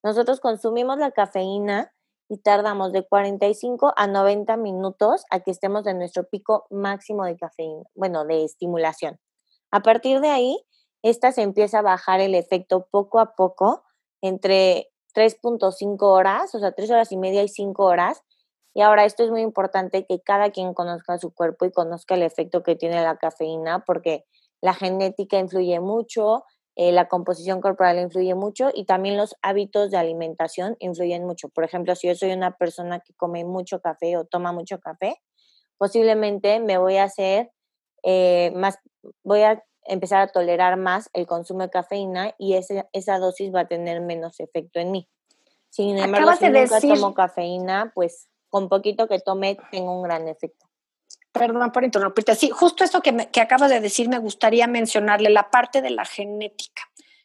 Nosotros 0.02 0.40
consumimos 0.40 0.98
la 0.98 1.10
cafeína 1.10 1.92
y 2.28 2.38
tardamos 2.38 2.92
de 2.92 3.06
45 3.06 3.92
a 3.96 4.06
90 4.06 4.56
minutos 4.56 5.24
a 5.30 5.40
que 5.40 5.50
estemos 5.50 5.86
en 5.86 5.98
nuestro 5.98 6.24
pico 6.28 6.66
máximo 6.70 7.24
de 7.24 7.36
cafeína, 7.36 7.84
bueno, 7.94 8.24
de 8.24 8.44
estimulación. 8.44 9.18
A 9.70 9.80
partir 9.80 10.20
de 10.20 10.28
ahí, 10.28 10.58
esta 11.02 11.32
se 11.32 11.42
empieza 11.42 11.80
a 11.80 11.82
bajar 11.82 12.20
el 12.20 12.34
efecto 12.34 12.88
poco 12.90 13.20
a 13.20 13.34
poco 13.34 13.84
entre 14.22 14.90
3.5 15.14 15.96
horas, 16.02 16.54
o 16.54 16.58
sea, 16.58 16.72
3 16.72 16.90
horas 16.90 17.12
y 17.12 17.16
media 17.16 17.42
y 17.42 17.48
5 17.48 17.84
horas. 17.84 18.22
Y 18.74 18.82
ahora 18.82 19.04
esto 19.04 19.24
es 19.24 19.30
muy 19.30 19.40
importante 19.40 20.04
que 20.04 20.20
cada 20.20 20.50
quien 20.50 20.74
conozca 20.74 21.18
su 21.18 21.32
cuerpo 21.32 21.64
y 21.64 21.72
conozca 21.72 22.14
el 22.14 22.22
efecto 22.22 22.62
que 22.62 22.76
tiene 22.76 23.02
la 23.02 23.16
cafeína, 23.16 23.84
porque 23.86 24.24
la 24.60 24.74
genética 24.74 25.38
influye 25.38 25.80
mucho, 25.80 26.44
eh, 26.76 26.92
la 26.92 27.08
composición 27.08 27.62
corporal 27.62 27.98
influye 27.98 28.34
mucho 28.34 28.70
y 28.72 28.84
también 28.84 29.16
los 29.16 29.34
hábitos 29.40 29.90
de 29.90 29.96
alimentación 29.96 30.76
influyen 30.78 31.24
mucho. 31.24 31.48
Por 31.48 31.64
ejemplo, 31.64 31.96
si 31.96 32.06
yo 32.06 32.14
soy 32.14 32.32
una 32.32 32.56
persona 32.56 33.00
que 33.00 33.14
come 33.14 33.44
mucho 33.46 33.80
café 33.80 34.18
o 34.18 34.26
toma 34.26 34.52
mucho 34.52 34.78
café, 34.78 35.22
posiblemente 35.78 36.60
me 36.60 36.76
voy 36.76 36.98
a 36.98 37.04
hacer 37.04 37.50
eh, 38.02 38.52
más, 38.54 38.78
voy 39.24 39.42
a 39.42 39.64
empezar 39.84 40.20
a 40.20 40.28
tolerar 40.28 40.76
más 40.76 41.08
el 41.14 41.26
consumo 41.26 41.62
de 41.62 41.70
cafeína 41.70 42.34
y 42.38 42.54
esa 42.54 43.18
dosis 43.18 43.54
va 43.54 43.60
a 43.60 43.68
tener 43.68 44.02
menos 44.02 44.38
efecto 44.40 44.78
en 44.78 44.90
mí. 44.90 45.08
Sin 45.70 45.98
embargo, 45.98 46.32
si 46.34 46.48
nunca 46.48 46.80
tomo 46.80 47.14
cafeína, 47.14 47.92
pues 47.94 48.28
con 48.50 48.68
poquito 48.68 49.08
que 49.08 49.18
tome 49.18 49.56
tengo 49.70 49.96
un 49.96 50.02
gran 50.02 50.28
efecto. 50.28 50.65
Perdón 51.38 51.72
por 51.72 51.84
interrumpirte. 51.84 52.34
Sí, 52.34 52.50
justo 52.50 52.84
eso 52.84 53.00
que, 53.02 53.28
que 53.32 53.40
acabas 53.40 53.70
de 53.70 53.80
decir, 53.80 54.08
me 54.08 54.18
gustaría 54.18 54.66
mencionarle, 54.66 55.30
la 55.30 55.50
parte 55.50 55.82
de 55.82 55.90
la 55.90 56.04
genética. 56.04 56.82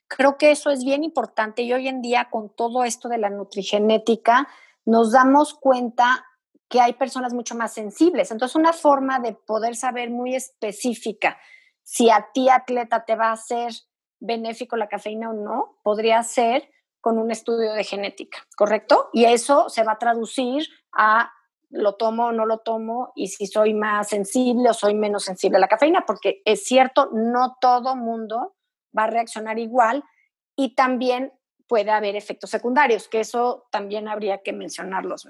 Creo 0.07 0.37
que 0.37 0.51
eso 0.51 0.69
es 0.69 0.83
bien 0.83 1.03
importante 1.03 1.61
y 1.61 1.71
hoy 1.71 1.87
en 1.87 2.01
día 2.01 2.29
con 2.29 2.53
todo 2.53 2.83
esto 2.83 3.07
de 3.07 3.17
la 3.17 3.29
nutrigenética 3.29 4.47
nos 4.85 5.11
damos 5.11 5.53
cuenta 5.53 6.25
que 6.67 6.81
hay 6.81 6.93
personas 6.93 7.33
mucho 7.33 7.55
más 7.55 7.73
sensibles. 7.73 8.31
Entonces, 8.31 8.55
una 8.55 8.73
forma 8.73 9.19
de 9.19 9.33
poder 9.33 9.75
saber 9.75 10.09
muy 10.09 10.35
específica 10.35 11.37
si 11.83 12.09
a 12.09 12.29
ti 12.33 12.49
atleta 12.49 13.03
te 13.05 13.15
va 13.15 13.27
a 13.27 13.33
hacer 13.33 13.73
benéfico 14.19 14.77
la 14.77 14.87
cafeína 14.87 15.29
o 15.29 15.33
no, 15.33 15.79
podría 15.83 16.23
ser 16.23 16.69
con 17.01 17.17
un 17.17 17.31
estudio 17.31 17.73
de 17.73 17.83
genética, 17.83 18.37
¿correcto? 18.55 19.09
Y 19.11 19.25
eso 19.25 19.67
se 19.69 19.83
va 19.83 19.93
a 19.93 19.97
traducir 19.97 20.67
a 20.93 21.33
lo 21.71 21.95
tomo 21.95 22.27
o 22.27 22.31
no 22.31 22.45
lo 22.45 22.59
tomo 22.59 23.11
y 23.15 23.27
si 23.27 23.47
soy 23.47 23.73
más 23.73 24.09
sensible 24.09 24.69
o 24.69 24.73
soy 24.73 24.93
menos 24.93 25.23
sensible 25.23 25.57
a 25.57 25.61
la 25.61 25.67
cafeína, 25.67 26.05
porque 26.05 26.41
es 26.45 26.63
cierto, 26.63 27.09
no 27.13 27.57
todo 27.59 27.95
mundo 27.95 28.55
va 28.97 29.05
a 29.05 29.07
reaccionar 29.07 29.57
igual 29.57 30.03
y 30.55 30.75
también 30.75 31.33
puede 31.67 31.91
haber 31.91 32.15
efectos 32.15 32.49
secundarios, 32.49 33.07
que 33.07 33.21
eso 33.21 33.65
también 33.71 34.07
habría 34.09 34.39
que 34.39 34.51
mencionarlos. 34.51 35.25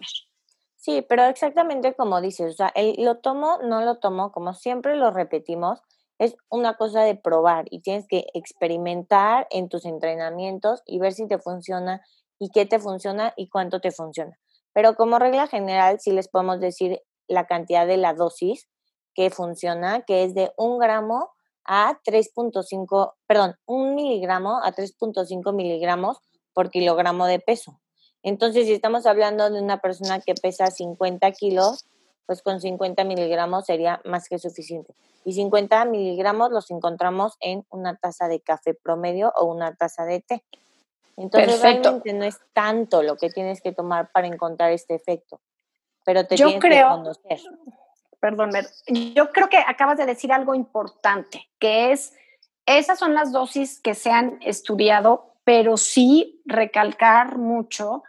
Sí, 0.76 1.06
pero 1.08 1.26
exactamente 1.26 1.94
como 1.94 2.20
dices, 2.20 2.54
o 2.54 2.56
sea, 2.56 2.72
el, 2.74 2.96
lo 2.98 3.20
tomo, 3.20 3.60
no 3.64 3.82
lo 3.82 4.00
tomo, 4.00 4.32
como 4.32 4.56
siempre 4.56 4.96
lo 4.96 5.12
repetimos, 5.12 5.80
es 6.18 6.36
una 6.50 6.78
cosa 6.78 7.02
de 7.02 7.16
probar 7.16 7.66
y 7.70 7.82
tienes 7.82 8.08
que 8.08 8.26
experimentar 8.34 9.48
en 9.52 9.70
tus 9.70 9.86
entrenamientos 9.86 10.82
y 10.86 11.00
ver 11.00 11.14
si 11.14 11.28
te 11.28 11.38
funciona 11.38 12.02
y 12.40 12.50
qué 12.50 12.66
te 12.66 12.80
funciona 12.80 13.34
y 13.38 13.50
cuánto 13.50 13.80
te 13.80 13.92
funciona. 13.92 14.40
Pero 14.74 14.96
como 14.96 15.20
regla 15.20 15.48
general, 15.48 16.00
sí 16.00 16.12
les 16.12 16.28
podemos 16.28 16.60
decir 16.60 17.02
la 17.28 17.46
cantidad 17.46 17.88
de 17.88 17.98
la 17.98 18.14
dosis 18.14 18.68
que 19.14 19.30
funciona, 19.30 20.02
que 20.02 20.24
es 20.24 20.34
de 20.34 20.52
un 20.58 20.80
gramo 20.80 21.32
a 21.64 22.00
3.5, 22.06 23.14
perdón, 23.28 23.56
un 23.66 23.96
miligramo 23.96 24.64
a 24.64 24.74
3.5 24.74 25.54
miligramos 25.54 26.18
por 26.54 26.70
kilogramo 26.70 27.26
de 27.26 27.40
peso. 27.40 27.80
Entonces, 28.24 28.66
si 28.66 28.74
estamos 28.74 29.06
hablando 29.06 29.50
de 29.50 29.62
una 29.62 29.80
persona 29.80 30.20
que 30.20 30.36
pesa 30.36 30.68
50 30.68 31.32
kilos, 31.32 31.86
pues 32.26 32.42
con 32.42 32.62
50 32.62 33.04
miligramos 33.04 33.66
sería 33.66 34.02
más 34.06 34.30
que 34.30 34.40
suficiente. 34.40 34.94
Y 35.26 35.34
50 35.34 35.86
miligramos 35.86 36.52
los 36.52 36.72
encontramos 36.72 37.34
en 37.40 37.66
una 37.70 37.96
taza 37.96 38.28
de 38.28 38.40
café 38.40 38.74
promedio 38.74 39.32
o 39.36 39.46
una 39.46 39.76
taza 39.76 40.06
de 40.06 40.22
té. 40.22 40.44
Entonces 41.18 41.62
realmente 41.62 42.14
no 42.14 42.24
es 42.24 42.40
tanto 42.54 43.04
lo 43.04 43.18
que 43.18 43.30
tienes 43.30 43.62
que 43.62 43.72
tomar 43.72 44.12
para 44.12 44.28
encontrar 44.28 44.72
este 44.72 44.96
efecto, 44.96 45.42
pero 46.06 46.26
te 46.26 46.36
tienes 46.36 46.60
que 46.60 46.82
conocer. 46.82 47.40
Perdón, 48.20 48.52
yo 48.88 49.32
creo 49.32 49.50
que 49.50 49.58
acabas 49.58 49.98
de 49.98 50.06
decir 50.06 50.32
algo 50.32 50.54
importante, 50.54 51.50
que 51.60 51.92
es, 51.92 52.14
esas 52.66 53.00
son 53.00 53.14
las 53.14 53.32
dosis 53.32 53.82
que 53.82 53.96
se 53.96 54.12
han 54.12 54.38
estudiado, 54.42 55.36
pero 55.44 55.76
sí 55.78 56.42
recalcar 56.46 57.38
mucho 57.38 58.04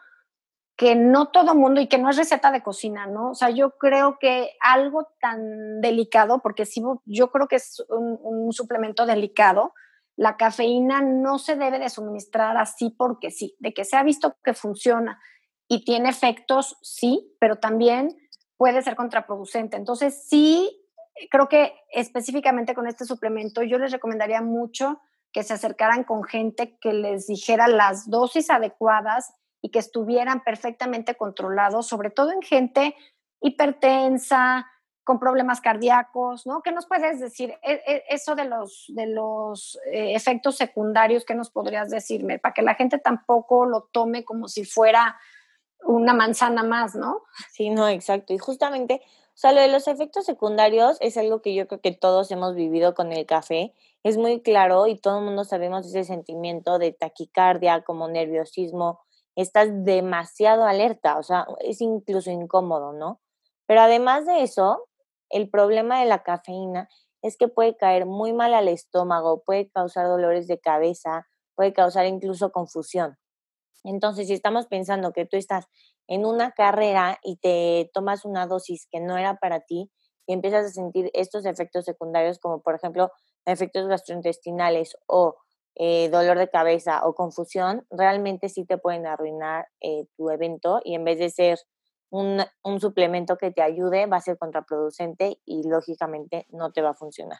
que 0.76 0.94
no 0.94 1.28
todo 1.28 1.54
mundo 1.54 1.80
y 1.80 1.86
que 1.86 1.98
no 1.98 2.10
es 2.10 2.16
receta 2.16 2.50
de 2.50 2.62
cocina, 2.62 3.06
¿no? 3.06 3.30
O 3.30 3.34
sea, 3.34 3.50
yo 3.50 3.78
creo 3.78 4.18
que 4.18 4.50
algo 4.60 5.08
tan 5.20 5.80
delicado, 5.80 6.40
porque 6.40 6.66
sí, 6.66 6.82
yo 7.04 7.30
creo 7.30 7.46
que 7.46 7.56
es 7.56 7.82
un 7.88 8.52
suplemento 8.52 9.06
delicado, 9.06 9.72
la 10.16 10.36
cafeína 10.36 11.00
no 11.00 11.38
se 11.38 11.56
debe 11.56 11.78
de 11.78 11.88
suministrar 11.88 12.56
así 12.56 12.90
porque 12.90 13.30
sí, 13.30 13.56
de 13.58 13.72
que 13.72 13.84
se 13.84 13.96
ha 13.96 14.02
visto 14.02 14.36
que 14.44 14.54
funciona 14.54 15.20
y 15.68 15.84
tiene 15.84 16.10
efectos, 16.10 16.76
sí, 16.82 17.34
pero 17.40 17.56
también 17.56 18.16
puede 18.56 18.82
ser 18.82 18.94
contraproducente. 18.94 19.76
Entonces, 19.76 20.26
sí 20.28 20.82
creo 21.30 21.48
que 21.48 21.74
específicamente 21.92 22.74
con 22.74 22.86
este 22.86 23.04
suplemento 23.04 23.62
yo 23.62 23.78
les 23.78 23.92
recomendaría 23.92 24.42
mucho 24.42 25.00
que 25.32 25.42
se 25.42 25.54
acercaran 25.54 26.04
con 26.04 26.24
gente 26.24 26.78
que 26.80 26.92
les 26.92 27.26
dijera 27.26 27.68
las 27.68 28.10
dosis 28.10 28.50
adecuadas 28.50 29.32
y 29.62 29.70
que 29.70 29.78
estuvieran 29.78 30.42
perfectamente 30.44 31.14
controlados, 31.14 31.86
sobre 31.86 32.10
todo 32.10 32.32
en 32.32 32.42
gente 32.42 32.94
hipertensa, 33.40 34.66
con 35.04 35.18
problemas 35.18 35.60
cardíacos, 35.60 36.46
¿no? 36.46 36.62
¿Qué 36.62 36.70
nos 36.70 36.86
puedes 36.86 37.20
decir? 37.20 37.54
E, 37.62 37.82
e, 37.86 38.04
eso 38.08 38.34
de 38.34 38.44
los, 38.44 38.86
de 38.88 39.06
los 39.06 39.78
eh, 39.86 40.14
efectos 40.14 40.56
secundarios, 40.56 41.24
¿qué 41.24 41.34
nos 41.34 41.50
podrías 41.50 41.90
decirme? 41.90 42.38
Para 42.38 42.54
que 42.54 42.62
la 42.62 42.74
gente 42.74 42.98
tampoco 42.98 43.66
lo 43.66 43.88
tome 43.92 44.24
como 44.24 44.48
si 44.48 44.64
fuera 44.64 45.16
una 45.84 46.14
manzana 46.14 46.62
más, 46.62 46.94
¿no? 46.94 47.22
Sí, 47.50 47.70
no, 47.70 47.88
exacto. 47.88 48.32
Y 48.32 48.38
justamente, 48.38 49.02
o 49.04 49.36
sea, 49.36 49.52
lo 49.52 49.60
de 49.60 49.68
los 49.68 49.88
efectos 49.88 50.24
secundarios 50.24 50.98
es 51.00 51.16
algo 51.16 51.42
que 51.42 51.54
yo 51.54 51.66
creo 51.66 51.80
que 51.80 51.92
todos 51.92 52.30
hemos 52.30 52.54
vivido 52.54 52.94
con 52.94 53.12
el 53.12 53.26
café. 53.26 53.74
Es 54.04 54.16
muy 54.16 54.40
claro 54.40 54.86
y 54.86 54.96
todo 54.96 55.18
el 55.18 55.24
mundo 55.24 55.44
sabemos 55.44 55.86
ese 55.86 56.04
sentimiento 56.04 56.78
de 56.78 56.92
taquicardia, 56.92 57.82
como 57.82 58.08
nerviosismo. 58.08 59.00
Estás 59.34 59.68
demasiado 59.84 60.64
alerta, 60.64 61.18
o 61.18 61.22
sea, 61.22 61.46
es 61.60 61.80
incluso 61.80 62.30
incómodo, 62.30 62.92
¿no? 62.92 63.20
Pero 63.66 63.80
además 63.80 64.26
de 64.26 64.42
eso, 64.42 64.88
el 65.32 65.50
problema 65.50 66.00
de 66.00 66.06
la 66.06 66.22
cafeína 66.22 66.88
es 67.22 67.36
que 67.36 67.48
puede 67.48 67.76
caer 67.76 68.06
muy 68.06 68.32
mal 68.32 68.54
al 68.54 68.68
estómago, 68.68 69.42
puede 69.44 69.70
causar 69.70 70.06
dolores 70.06 70.46
de 70.46 70.58
cabeza, 70.58 71.26
puede 71.54 71.72
causar 71.72 72.06
incluso 72.06 72.52
confusión. 72.52 73.16
Entonces, 73.84 74.28
si 74.28 74.34
estamos 74.34 74.66
pensando 74.66 75.12
que 75.12 75.26
tú 75.26 75.36
estás 75.36 75.66
en 76.08 76.24
una 76.24 76.52
carrera 76.52 77.18
y 77.22 77.36
te 77.36 77.90
tomas 77.92 78.24
una 78.24 78.46
dosis 78.46 78.86
que 78.90 79.00
no 79.00 79.18
era 79.18 79.36
para 79.36 79.60
ti 79.60 79.90
y 80.26 80.32
empiezas 80.32 80.66
a 80.66 80.70
sentir 80.70 81.10
estos 81.14 81.46
efectos 81.46 81.84
secundarios, 81.84 82.38
como 82.38 82.60
por 82.60 82.74
ejemplo 82.74 83.10
efectos 83.44 83.88
gastrointestinales 83.88 84.96
o 85.06 85.36
eh, 85.74 86.10
dolor 86.10 86.38
de 86.38 86.50
cabeza 86.50 87.00
o 87.04 87.14
confusión, 87.14 87.86
realmente 87.90 88.48
sí 88.48 88.64
te 88.64 88.78
pueden 88.78 89.06
arruinar 89.06 89.68
eh, 89.80 90.06
tu 90.16 90.30
evento 90.30 90.80
y 90.84 90.94
en 90.94 91.04
vez 91.04 91.18
de 91.18 91.30
ser 91.30 91.58
un, 92.12 92.42
un, 92.62 92.80
suplemento 92.80 93.36
que 93.38 93.50
te 93.50 93.62
ayude 93.62 94.06
va 94.06 94.18
a 94.18 94.20
ser 94.20 94.36
contraproducente 94.36 95.40
y 95.46 95.66
lógicamente 95.66 96.46
no 96.50 96.70
te 96.70 96.82
va 96.82 96.90
a 96.90 96.94
funcionar. 96.94 97.38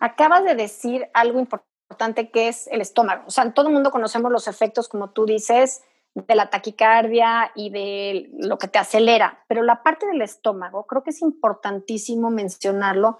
Acabas 0.00 0.44
de 0.44 0.56
decir 0.56 1.08
algo 1.14 1.38
importante 1.38 2.30
que 2.30 2.48
es 2.48 2.66
el 2.68 2.80
estómago. 2.80 3.24
O 3.26 3.30
sea, 3.30 3.52
todo 3.54 3.68
el 3.68 3.74
mundo 3.74 3.90
conocemos 3.90 4.32
los 4.32 4.48
efectos, 4.48 4.88
como 4.88 5.10
tú 5.10 5.26
dices, 5.26 5.82
de 6.14 6.34
la 6.34 6.50
taquicardia 6.50 7.52
y 7.54 7.70
de 7.70 8.30
lo 8.32 8.58
que 8.58 8.68
te 8.68 8.78
acelera, 8.78 9.44
pero 9.46 9.62
la 9.62 9.82
parte 9.82 10.06
del 10.06 10.22
estómago 10.22 10.86
creo 10.86 11.04
que 11.04 11.10
es 11.10 11.22
importantísimo 11.22 12.30
mencionarlo 12.30 13.18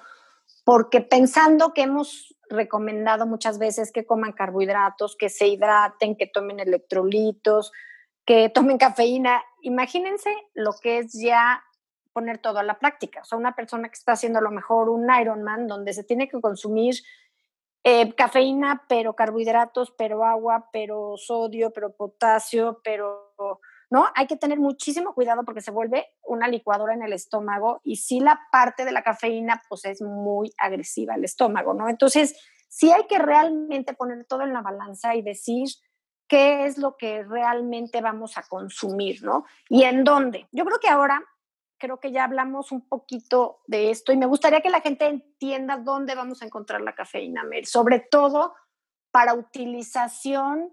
porque 0.65 1.01
pensando 1.01 1.73
que 1.73 1.83
hemos 1.83 2.35
recomendado 2.51 3.27
muchas 3.27 3.59
veces 3.59 3.93
que 3.93 4.07
coman 4.07 4.33
carbohidratos, 4.33 5.17
que 5.17 5.29
se 5.29 5.47
hidraten, 5.47 6.17
que 6.17 6.27
tomen 6.27 6.61
electrolitos, 6.61 7.73
que 8.25 8.49
tomen 8.49 8.79
cafeína. 8.79 9.43
Imagínense 9.63 10.31
lo 10.55 10.73
que 10.81 10.99
es 10.99 11.13
ya 11.13 11.63
poner 12.13 12.39
todo 12.39 12.59
a 12.59 12.63
la 12.63 12.79
práctica. 12.79 13.21
O 13.21 13.25
sea, 13.25 13.39
una 13.39 13.55
persona 13.55 13.89
que 13.89 13.95
está 13.95 14.13
haciendo 14.13 14.39
a 14.39 14.43
lo 14.43 14.51
mejor 14.51 14.89
un 14.89 15.09
Ironman 15.13 15.67
donde 15.67 15.93
se 15.93 16.05
tiene 16.05 16.29
que 16.29 16.41
consumir 16.41 16.97
eh, 17.85 18.13
cafeína, 18.15 18.85
pero 18.89 19.15
carbohidratos, 19.15 19.93
pero 19.97 20.25
agua, 20.25 20.69
pero 20.73 21.17
sodio, 21.17 21.73
pero 21.73 21.93
potasio, 21.93 22.81
pero 22.83 23.35
¿no? 23.91 24.07
Hay 24.15 24.27
que 24.27 24.37
tener 24.37 24.59
muchísimo 24.59 25.15
cuidado 25.15 25.45
porque 25.45 25.61
se 25.61 25.71
vuelve 25.71 26.07
una 26.25 26.49
licuadora 26.49 26.95
en 26.95 27.03
el 27.03 27.13
estómago 27.13 27.81
y 27.85 27.97
si 27.97 28.21
la 28.21 28.39
parte 28.53 28.85
de 28.85 28.93
la 28.93 29.03
cafeína 29.03 29.63
pues 29.69 29.85
es 29.85 30.03
muy 30.03 30.53
agresiva 30.59 31.15
el 31.15 31.25
estómago, 31.25 31.73
¿no? 31.75 31.89
Entonces, 31.89 32.37
sí 32.69 32.91
hay 32.93 33.07
que 33.07 33.19
realmente 33.19 33.95
poner 33.95 34.27
todo 34.27 34.43
en 34.43 34.53
la 34.53 34.61
balanza 34.61 35.15
y 35.15 35.23
decir, 35.23 35.69
qué 36.29 36.67
es 36.67 36.79
lo 36.79 36.97
que 36.97 37.25
realmente 37.25 38.01
vamos 38.01 38.39
a 38.39 38.43
consumir, 38.43 39.23
¿no? 39.23 39.45
Y 39.69 39.85
en 39.85 40.05
dónde. 40.05 40.47
Yo 40.53 40.65
creo 40.65 40.79
que 40.79 40.89
ahora, 40.89 41.25
creo 41.79 41.99
que 41.99 42.13
ya 42.13 42.25
hablamos 42.25 42.71
un 42.71 42.87
poquito 42.89 43.61
de 43.67 43.91
esto 43.91 44.13
y 44.13 44.17
me 44.17 44.27
gustaría 44.27 44.61
que 44.61 44.71
la 44.71 44.81
gente 44.81 45.07
entienda 45.07 45.79
dónde 45.79 46.15
vamos 46.15 46.43
a 46.43 46.45
encontrar 46.45 46.81
la 46.83 46.95
cafeína, 46.95 47.45
sobre 47.65 48.01
todo 48.01 48.55
para 49.11 49.35
utilización 49.35 50.73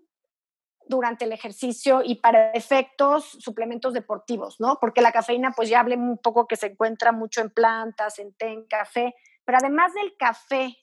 durante 0.87 1.25
el 1.25 1.31
ejercicio 1.31 2.01
y 2.03 2.15
para 2.15 2.51
efectos 2.51 3.25
suplementos 3.39 3.93
deportivos, 3.93 4.59
¿no? 4.59 4.77
Porque 4.79 5.01
la 5.01 5.11
cafeína, 5.11 5.51
pues 5.51 5.69
ya 5.69 5.79
hablé 5.79 5.95
un 5.95 6.17
poco 6.17 6.47
que 6.47 6.55
se 6.55 6.67
encuentra 6.67 7.11
mucho 7.11 7.41
en 7.41 7.49
plantas, 7.49 8.19
en 8.19 8.33
té, 8.33 8.49
en 8.49 8.67
café, 8.67 9.15
pero 9.45 9.57
además 9.57 9.93
del 9.93 10.15
café 10.17 10.77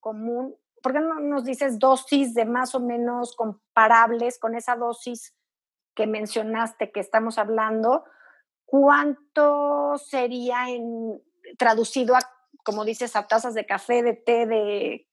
común, 0.00 0.54
¿por 0.82 0.92
qué 0.92 1.00
no 1.00 1.20
nos 1.20 1.44
dices 1.44 1.78
dosis 1.78 2.34
de 2.34 2.44
más 2.44 2.74
o 2.74 2.80
menos 2.80 3.34
comparables 3.34 4.38
con 4.38 4.54
esa 4.54 4.76
dosis 4.76 5.34
que 5.94 6.06
mencionaste 6.06 6.90
que 6.90 7.00
estamos 7.00 7.38
hablando? 7.38 8.04
¿Cuánto 8.64 9.96
sería 9.98 10.66
traducido 11.58 12.14
a, 12.14 12.20
como 12.64 12.84
dices, 12.84 13.16
a 13.16 13.26
tazas 13.26 13.54
de 13.54 13.66
café, 13.66 14.02
de 14.02 14.14
té, 14.14 14.46
de, 14.46 15.06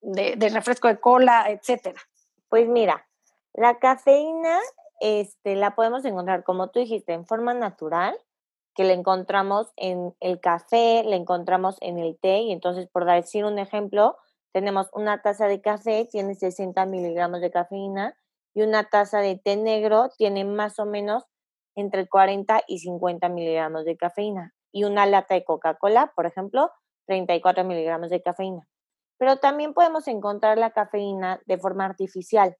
de, 0.00 0.48
refresco 0.48 0.88
de 0.88 0.98
cola, 0.98 1.50
etcétera? 1.50 2.00
Pues 2.48 2.68
mira, 2.68 3.06
la 3.52 3.78
cafeína 3.78 4.58
este, 5.00 5.56
la 5.56 5.74
podemos 5.74 6.04
encontrar, 6.04 6.44
como 6.44 6.70
tú 6.70 6.80
dijiste, 6.80 7.12
en 7.12 7.26
forma 7.26 7.54
natural, 7.54 8.18
que 8.74 8.84
la 8.84 8.92
encontramos 8.92 9.72
en 9.76 10.14
el 10.20 10.38
café, 10.38 11.02
la 11.04 11.16
encontramos 11.16 11.76
en 11.80 11.98
el 11.98 12.18
té, 12.18 12.40
y 12.40 12.52
entonces, 12.52 12.88
por 12.88 13.06
decir 13.06 13.44
un 13.44 13.58
ejemplo, 13.58 14.18
tenemos 14.56 14.88
una 14.94 15.20
taza 15.20 15.48
de 15.48 15.60
café, 15.60 16.08
tiene 16.10 16.34
60 16.34 16.86
miligramos 16.86 17.42
de 17.42 17.50
cafeína 17.50 18.16
y 18.54 18.62
una 18.62 18.84
taza 18.88 19.18
de 19.18 19.36
té 19.36 19.54
negro 19.54 20.08
tiene 20.16 20.46
más 20.46 20.78
o 20.78 20.86
menos 20.86 21.24
entre 21.74 22.08
40 22.08 22.62
y 22.66 22.78
50 22.78 23.28
miligramos 23.28 23.84
de 23.84 23.98
cafeína. 23.98 24.54
Y 24.72 24.84
una 24.84 25.04
lata 25.04 25.34
de 25.34 25.44
Coca-Cola, 25.44 26.14
por 26.16 26.24
ejemplo, 26.24 26.70
34 27.06 27.64
miligramos 27.64 28.08
de 28.08 28.22
cafeína. 28.22 28.66
Pero 29.18 29.36
también 29.36 29.74
podemos 29.74 30.08
encontrar 30.08 30.56
la 30.56 30.70
cafeína 30.70 31.38
de 31.44 31.58
forma 31.58 31.84
artificial. 31.84 32.56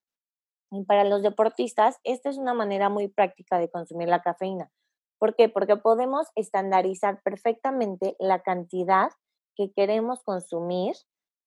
Y 0.70 0.84
para 0.84 1.02
los 1.04 1.22
deportistas, 1.22 1.96
esta 2.04 2.28
es 2.28 2.36
una 2.36 2.52
manera 2.52 2.90
muy 2.90 3.08
práctica 3.08 3.58
de 3.58 3.70
consumir 3.70 4.08
la 4.08 4.20
cafeína. 4.20 4.70
¿Por 5.18 5.34
qué? 5.34 5.48
Porque 5.48 5.78
podemos 5.78 6.28
estandarizar 6.34 7.22
perfectamente 7.22 8.16
la 8.18 8.42
cantidad 8.42 9.08
que 9.56 9.72
queremos 9.72 10.22
consumir 10.24 10.94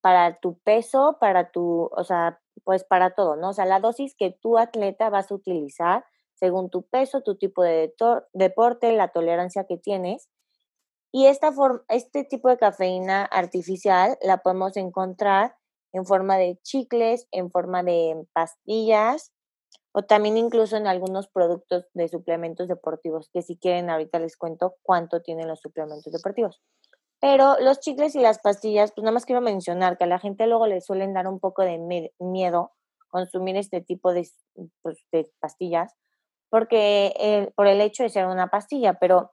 para 0.01 0.39
tu 0.39 0.59
peso, 0.59 1.17
para 1.19 1.51
tu, 1.51 1.89
o 1.91 2.03
sea, 2.03 2.39
pues 2.63 2.83
para 2.83 3.15
todo, 3.15 3.35
¿no? 3.35 3.49
O 3.49 3.53
sea, 3.53 3.65
la 3.65 3.79
dosis 3.79 4.15
que 4.15 4.31
tu 4.31 4.57
atleta 4.57 5.09
vas 5.09 5.31
a 5.31 5.35
utilizar 5.35 6.05
según 6.35 6.69
tu 6.69 6.83
peso, 6.83 7.21
tu 7.21 7.35
tipo 7.35 7.63
de 7.63 7.93
deporte, 8.33 8.93
la 8.93 9.09
tolerancia 9.09 9.65
que 9.65 9.77
tienes. 9.77 10.29
Y 11.11 11.25
esta 11.25 11.51
este 11.89 12.23
tipo 12.23 12.49
de 12.49 12.57
cafeína 12.57 13.25
artificial 13.25 14.17
la 14.21 14.37
podemos 14.37 14.77
encontrar 14.77 15.55
en 15.91 16.05
forma 16.05 16.37
de 16.37 16.59
chicles, 16.63 17.27
en 17.31 17.51
forma 17.51 17.83
de 17.83 18.25
pastillas 18.33 19.31
o 19.91 20.03
también 20.03 20.37
incluso 20.37 20.77
en 20.77 20.87
algunos 20.87 21.27
productos 21.27 21.87
de 21.93 22.07
suplementos 22.07 22.67
deportivos, 22.67 23.29
que 23.33 23.41
si 23.41 23.57
quieren 23.57 23.89
ahorita 23.89 24.19
les 24.19 24.37
cuento 24.37 24.75
cuánto 24.83 25.21
tienen 25.21 25.47
los 25.47 25.59
suplementos 25.61 26.13
deportivos. 26.13 26.61
Pero 27.21 27.57
los 27.59 27.79
chicles 27.79 28.15
y 28.15 28.19
las 28.19 28.39
pastillas, 28.39 28.91
pues 28.93 29.03
nada 29.03 29.13
más 29.13 29.25
quiero 29.25 29.41
mencionar 29.41 29.97
que 29.97 30.05
a 30.05 30.07
la 30.07 30.19
gente 30.19 30.47
luego 30.47 30.67
le 30.67 30.81
suelen 30.81 31.13
dar 31.13 31.27
un 31.27 31.39
poco 31.39 31.63
de 31.63 32.11
miedo 32.19 32.71
consumir 33.09 33.57
este 33.57 33.81
tipo 33.81 34.13
de, 34.13 34.27
pues, 34.81 34.97
de 35.11 35.29
pastillas, 35.39 35.93
porque 36.49 37.51
por 37.55 37.67
el 37.67 37.81
hecho 37.81 38.03
de 38.03 38.09
ser 38.09 38.27
una 38.27 38.47
pastilla, 38.47 38.93
pero 38.95 39.31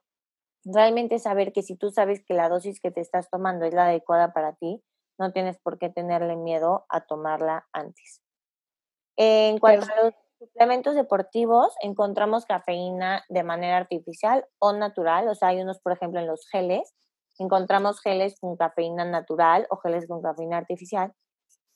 realmente 0.65 1.19
saber 1.19 1.53
que 1.53 1.63
si 1.63 1.77
tú 1.77 1.91
sabes 1.91 2.23
que 2.25 2.33
la 2.33 2.49
dosis 2.49 2.79
que 2.81 2.91
te 2.91 3.01
estás 3.01 3.29
tomando 3.29 3.65
es 3.65 3.73
la 3.73 3.85
adecuada 3.85 4.33
para 4.33 4.53
ti, 4.53 4.83
no 5.19 5.31
tienes 5.31 5.57
por 5.59 5.79
qué 5.79 5.89
tenerle 5.89 6.35
miedo 6.35 6.85
a 6.89 7.01
tomarla 7.01 7.67
antes. 7.71 8.21
En 9.17 9.57
cuanto 9.59 9.85
a 9.91 10.03
los 10.05 10.13
suplementos 10.37 10.95
deportivos, 10.95 11.73
encontramos 11.81 12.45
cafeína 12.45 13.23
de 13.29 13.43
manera 13.43 13.77
artificial 13.77 14.45
o 14.59 14.73
natural, 14.73 15.27
o 15.27 15.35
sea, 15.35 15.49
hay 15.49 15.61
unos, 15.61 15.79
por 15.79 15.93
ejemplo, 15.93 16.19
en 16.19 16.27
los 16.27 16.47
geles, 16.51 16.93
encontramos 17.39 18.01
geles 18.01 18.39
con 18.39 18.55
cafeína 18.55 19.05
natural 19.05 19.67
o 19.69 19.77
geles 19.77 20.07
con 20.07 20.21
cafeína 20.21 20.57
artificial. 20.57 21.13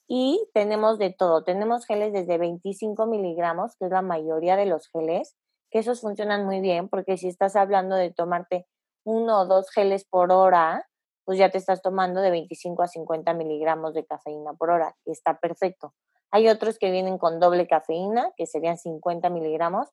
Y 0.07 0.45
tenemos 0.53 0.97
de 0.97 1.13
todo. 1.13 1.43
Tenemos 1.43 1.85
geles 1.85 2.11
desde 2.11 2.37
25 2.37 3.05
miligramos, 3.05 3.75
que 3.77 3.85
es 3.85 3.91
la 3.91 4.01
mayoría 4.01 4.57
de 4.57 4.65
los 4.65 4.89
geles, 4.89 5.37
que 5.69 5.79
esos 5.79 6.01
funcionan 6.01 6.45
muy 6.45 6.59
bien, 6.59 6.89
porque 6.89 7.17
si 7.17 7.29
estás 7.29 7.55
hablando 7.55 7.95
de 7.95 8.11
tomarte 8.11 8.67
uno 9.05 9.41
o 9.41 9.45
dos 9.45 9.69
geles 9.71 10.05
por 10.05 10.31
hora, 10.31 10.85
pues 11.23 11.39
ya 11.39 11.49
te 11.49 11.57
estás 11.57 11.81
tomando 11.81 12.19
de 12.21 12.31
25 12.31 12.83
a 12.83 12.87
50 12.87 13.33
miligramos 13.33 13.93
de 13.93 14.05
cafeína 14.05 14.53
por 14.53 14.69
hora, 14.69 14.95
y 15.05 15.11
está 15.11 15.39
perfecto. 15.39 15.93
Hay 16.31 16.47
otros 16.47 16.77
que 16.77 16.91
vienen 16.91 17.17
con 17.17 17.39
doble 17.39 17.67
cafeína, 17.67 18.31
que 18.35 18.45
serían 18.45 18.77
50 18.77 19.29
miligramos, 19.29 19.89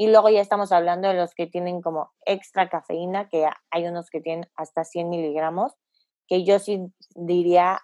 y 0.00 0.06
luego 0.06 0.28
ya 0.28 0.40
estamos 0.40 0.70
hablando 0.70 1.08
de 1.08 1.14
los 1.14 1.34
que 1.34 1.48
tienen 1.48 1.82
como 1.82 2.12
extra 2.24 2.68
cafeína, 2.68 3.28
que 3.28 3.48
hay 3.72 3.86
unos 3.88 4.10
que 4.10 4.20
tienen 4.20 4.48
hasta 4.54 4.84
100 4.84 5.10
miligramos, 5.10 5.72
que 6.28 6.44
yo 6.44 6.60
sí 6.60 6.86
diría, 7.16 7.80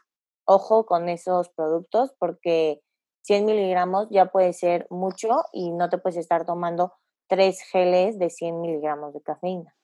ojo 0.46 0.86
con 0.86 1.08
esos 1.08 1.48
productos 1.48 2.14
porque 2.20 2.80
100 3.22 3.46
miligramos 3.46 4.06
ya 4.10 4.26
puede 4.26 4.52
ser 4.52 4.86
mucho 4.90 5.42
y 5.52 5.72
no 5.72 5.88
te 5.88 5.98
puedes 5.98 6.16
estar 6.16 6.46
tomando 6.46 6.92
tres 7.28 7.60
geles 7.62 8.16
de 8.20 8.30
100 8.30 8.60
miligramos 8.60 9.12
de 9.12 9.20
cafeína. 9.20 9.74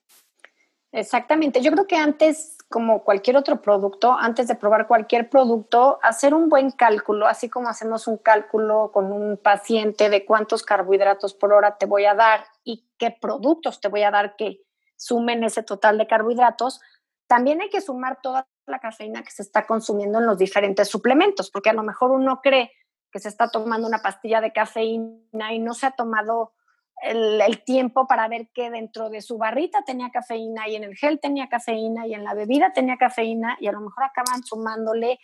Exactamente. 0.93 1.61
Yo 1.61 1.71
creo 1.71 1.87
que 1.87 1.95
antes, 1.95 2.57
como 2.69 3.03
cualquier 3.03 3.37
otro 3.37 3.61
producto, 3.61 4.11
antes 4.11 4.47
de 4.47 4.55
probar 4.55 4.87
cualquier 4.87 5.29
producto, 5.29 5.99
hacer 6.03 6.33
un 6.33 6.49
buen 6.49 6.71
cálculo, 6.71 7.27
así 7.27 7.49
como 7.49 7.69
hacemos 7.69 8.07
un 8.07 8.17
cálculo 8.17 8.91
con 8.91 9.11
un 9.13 9.37
paciente 9.37 10.09
de 10.09 10.25
cuántos 10.25 10.63
carbohidratos 10.63 11.33
por 11.33 11.53
hora 11.53 11.77
te 11.77 11.85
voy 11.85 12.05
a 12.05 12.13
dar 12.13 12.43
y 12.65 12.89
qué 12.97 13.11
productos 13.11 13.79
te 13.79 13.87
voy 13.87 14.03
a 14.03 14.11
dar 14.11 14.35
que 14.35 14.61
sumen 14.97 15.43
ese 15.43 15.63
total 15.63 15.97
de 15.97 16.07
carbohidratos, 16.07 16.81
también 17.27 17.61
hay 17.61 17.69
que 17.69 17.81
sumar 17.81 18.19
toda 18.21 18.47
la 18.67 18.79
cafeína 18.79 19.23
que 19.23 19.31
se 19.31 19.41
está 19.41 19.65
consumiendo 19.65 20.19
en 20.19 20.25
los 20.25 20.37
diferentes 20.37 20.89
suplementos, 20.89 21.49
porque 21.49 21.69
a 21.69 21.73
lo 21.73 21.83
mejor 21.83 22.11
uno 22.11 22.41
cree 22.43 22.71
que 23.11 23.19
se 23.19 23.29
está 23.29 23.49
tomando 23.49 23.87
una 23.87 24.01
pastilla 24.01 24.41
de 24.41 24.51
cafeína 24.51 25.53
y 25.53 25.59
no 25.59 25.73
se 25.73 25.85
ha 25.85 25.91
tomado 25.91 26.53
el, 27.03 27.63
tiempo 27.63 28.07
para 28.07 28.27
ver 28.27 28.49
que 28.53 28.69
dentro 28.69 29.09
de 29.09 29.21
su 29.21 29.37
barrita 29.37 29.83
tenía 29.83 30.11
cafeína 30.11 30.67
y 30.67 30.75
en 30.75 30.83
el 30.83 30.95
gel 30.95 31.19
tenía 31.19 31.49
cafeína 31.49 32.07
y 32.07 32.13
en 32.13 32.23
la 32.23 32.33
bebida 32.33 32.73
tenía 32.73 32.97
cafeína 32.97 33.57
y 33.59 33.67
a 33.67 33.71
lo 33.71 33.81
mejor 33.81 34.03
acaban 34.03 34.43
sumándole 34.43 35.19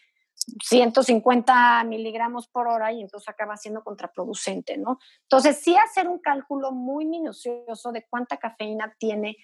150 0.63 1.83
miligramos 1.83 2.47
por 2.47 2.67
hora 2.67 2.91
y 2.91 3.01
entonces 3.01 3.29
acaba 3.29 3.57
siendo 3.57 3.83
contraproducente, 3.83 4.77
¿no? 4.77 4.99
Entonces 5.23 5.59
sí 5.59 5.75
hacer 5.75 6.07
un 6.07 6.19
cálculo 6.19 6.71
muy 6.71 7.05
minucioso 7.05 7.91
de 7.91 8.05
cuánta 8.09 8.37
cafeína 8.37 8.95
tiene 8.97 9.37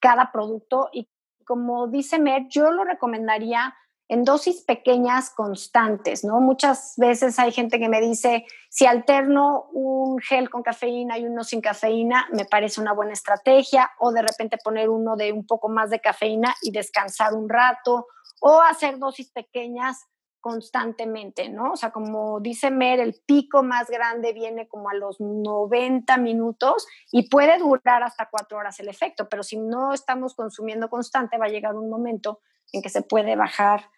cada 0.00 0.30
producto 0.32 0.88
y 0.92 1.08
como 1.44 1.86
dice 1.86 2.18
Mer, 2.18 2.46
yo 2.50 2.70
lo 2.70 2.84
recomendaría 2.84 3.74
en 4.08 4.24
dosis 4.24 4.62
pequeñas 4.62 5.30
constantes, 5.30 6.24
¿no? 6.24 6.40
Muchas 6.40 6.94
veces 6.96 7.38
hay 7.38 7.52
gente 7.52 7.78
que 7.78 7.90
me 7.90 8.00
dice, 8.00 8.46
si 8.70 8.86
alterno 8.86 9.68
un 9.72 10.18
gel 10.18 10.48
con 10.48 10.62
cafeína 10.62 11.18
y 11.18 11.26
uno 11.26 11.44
sin 11.44 11.60
cafeína, 11.60 12.26
me 12.32 12.46
parece 12.46 12.80
una 12.80 12.94
buena 12.94 13.12
estrategia, 13.12 13.90
o 13.98 14.10
de 14.10 14.22
repente 14.22 14.56
poner 14.62 14.88
uno 14.88 15.14
de 15.16 15.32
un 15.32 15.46
poco 15.46 15.68
más 15.68 15.90
de 15.90 16.00
cafeína 16.00 16.54
y 16.62 16.70
descansar 16.70 17.34
un 17.34 17.48
rato, 17.48 18.06
o 18.40 18.60
hacer 18.62 18.98
dosis 18.98 19.30
pequeñas 19.30 20.06
constantemente, 20.40 21.48
¿no? 21.50 21.72
O 21.72 21.76
sea, 21.76 21.90
como 21.90 22.40
dice 22.40 22.70
Mer, 22.70 23.00
el 23.00 23.20
pico 23.26 23.62
más 23.62 23.90
grande 23.90 24.32
viene 24.32 24.68
como 24.68 24.88
a 24.88 24.94
los 24.94 25.20
90 25.20 26.16
minutos 26.18 26.86
y 27.10 27.28
puede 27.28 27.58
durar 27.58 28.02
hasta 28.02 28.28
cuatro 28.30 28.56
horas 28.56 28.78
el 28.80 28.88
efecto, 28.88 29.28
pero 29.28 29.42
si 29.42 29.58
no 29.58 29.92
estamos 29.92 30.34
consumiendo 30.34 30.88
constante, 30.88 31.36
va 31.36 31.46
a 31.46 31.50
llegar 31.50 31.74
un 31.74 31.90
momento 31.90 32.40
en 32.72 32.82
que 32.82 32.88
se 32.88 33.02
puede 33.02 33.36
bajar 33.36 33.90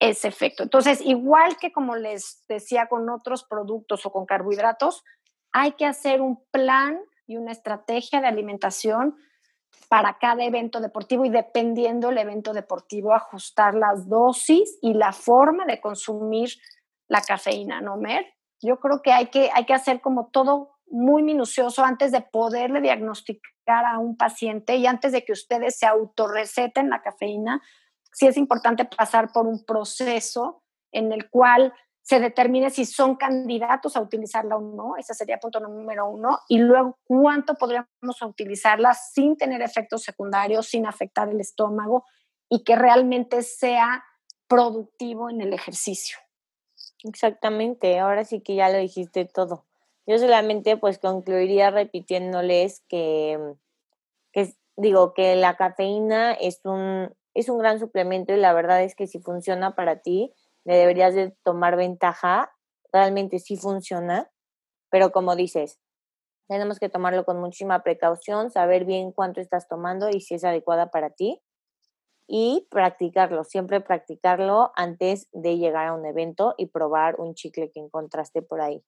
ese 0.00 0.28
efecto. 0.28 0.62
Entonces, 0.62 1.00
igual 1.04 1.56
que 1.56 1.72
como 1.72 1.96
les 1.96 2.44
decía 2.48 2.86
con 2.86 3.08
otros 3.10 3.44
productos 3.44 4.06
o 4.06 4.12
con 4.12 4.26
carbohidratos, 4.26 5.04
hay 5.52 5.72
que 5.72 5.86
hacer 5.86 6.20
un 6.20 6.44
plan 6.50 7.00
y 7.26 7.36
una 7.36 7.52
estrategia 7.52 8.20
de 8.20 8.28
alimentación 8.28 9.16
para 9.88 10.18
cada 10.18 10.44
evento 10.44 10.80
deportivo 10.80 11.24
y 11.24 11.30
dependiendo 11.30 12.08
del 12.08 12.18
evento 12.18 12.52
deportivo, 12.52 13.14
ajustar 13.14 13.74
las 13.74 14.08
dosis 14.08 14.78
y 14.82 14.94
la 14.94 15.12
forma 15.12 15.64
de 15.66 15.80
consumir 15.80 16.50
la 17.08 17.22
cafeína, 17.22 17.80
¿no, 17.80 17.96
Mer? 17.96 18.26
Yo 18.60 18.78
creo 18.80 19.02
que 19.02 19.12
hay 19.12 19.26
que, 19.26 19.50
hay 19.54 19.64
que 19.64 19.74
hacer 19.74 20.00
como 20.00 20.28
todo 20.28 20.78
muy 20.90 21.22
minucioso 21.22 21.84
antes 21.84 22.12
de 22.12 22.22
poderle 22.22 22.80
diagnosticar 22.80 23.84
a 23.84 23.98
un 23.98 24.16
paciente 24.16 24.76
y 24.76 24.86
antes 24.86 25.12
de 25.12 25.24
que 25.24 25.32
ustedes 25.32 25.78
se 25.78 25.86
autorreceten 25.86 26.90
la 26.90 27.02
cafeína, 27.02 27.62
sí 28.18 28.26
es 28.26 28.36
importante 28.36 28.84
pasar 28.84 29.32
por 29.32 29.46
un 29.46 29.64
proceso 29.64 30.64
en 30.90 31.12
el 31.12 31.30
cual 31.30 31.72
se 32.02 32.18
determine 32.18 32.70
si 32.70 32.84
son 32.84 33.14
candidatos 33.14 33.94
a 33.94 34.00
utilizarla 34.00 34.56
o 34.56 34.60
no, 34.60 34.96
ese 34.96 35.14
sería 35.14 35.38
punto 35.38 35.60
número 35.60 36.08
uno, 36.08 36.40
y 36.48 36.58
luego 36.58 36.98
cuánto 37.04 37.54
podríamos 37.54 38.22
utilizarla 38.22 38.94
sin 38.94 39.36
tener 39.36 39.62
efectos 39.62 40.02
secundarios, 40.02 40.66
sin 40.66 40.86
afectar 40.86 41.28
el 41.28 41.40
estómago 41.40 42.04
y 42.48 42.64
que 42.64 42.74
realmente 42.74 43.42
sea 43.42 44.02
productivo 44.48 45.30
en 45.30 45.42
el 45.42 45.52
ejercicio. 45.52 46.16
Exactamente, 47.04 48.00
ahora 48.00 48.24
sí 48.24 48.40
que 48.40 48.56
ya 48.56 48.68
lo 48.70 48.78
dijiste 48.78 49.26
todo. 49.26 49.66
Yo 50.06 50.18
solamente 50.18 50.76
pues 50.76 50.98
concluiría 50.98 51.70
repitiéndoles 51.70 52.82
que, 52.88 53.38
que 54.32 54.54
digo 54.76 55.12
que 55.12 55.36
la 55.36 55.56
cafeína 55.56 56.32
es 56.32 56.60
un, 56.64 57.14
es 57.40 57.48
un 57.48 57.58
gran 57.58 57.78
suplemento 57.78 58.32
y 58.32 58.36
la 58.36 58.52
verdad 58.52 58.82
es 58.82 58.94
que 58.94 59.06
si 59.06 59.20
funciona 59.20 59.74
para 59.74 60.00
ti, 60.00 60.32
le 60.64 60.76
deberías 60.76 61.14
de 61.14 61.36
tomar 61.42 61.76
ventaja. 61.76 62.52
Realmente 62.92 63.38
sí 63.38 63.56
funciona, 63.56 64.30
pero 64.90 65.12
como 65.12 65.36
dices, 65.36 65.78
tenemos 66.48 66.78
que 66.78 66.88
tomarlo 66.88 67.24
con 67.24 67.38
muchísima 67.38 67.82
precaución, 67.82 68.50
saber 68.50 68.84
bien 68.84 69.12
cuánto 69.12 69.40
estás 69.40 69.68
tomando 69.68 70.08
y 70.08 70.20
si 70.20 70.34
es 70.34 70.44
adecuada 70.44 70.90
para 70.90 71.10
ti 71.10 71.42
y 72.26 72.66
practicarlo, 72.70 73.44
siempre 73.44 73.80
practicarlo 73.80 74.72
antes 74.76 75.28
de 75.32 75.56
llegar 75.56 75.86
a 75.86 75.94
un 75.94 76.04
evento 76.06 76.54
y 76.58 76.66
probar 76.66 77.20
un 77.20 77.34
chicle 77.34 77.70
que 77.70 77.80
encontraste 77.80 78.42
por 78.42 78.60
ahí. 78.60 78.82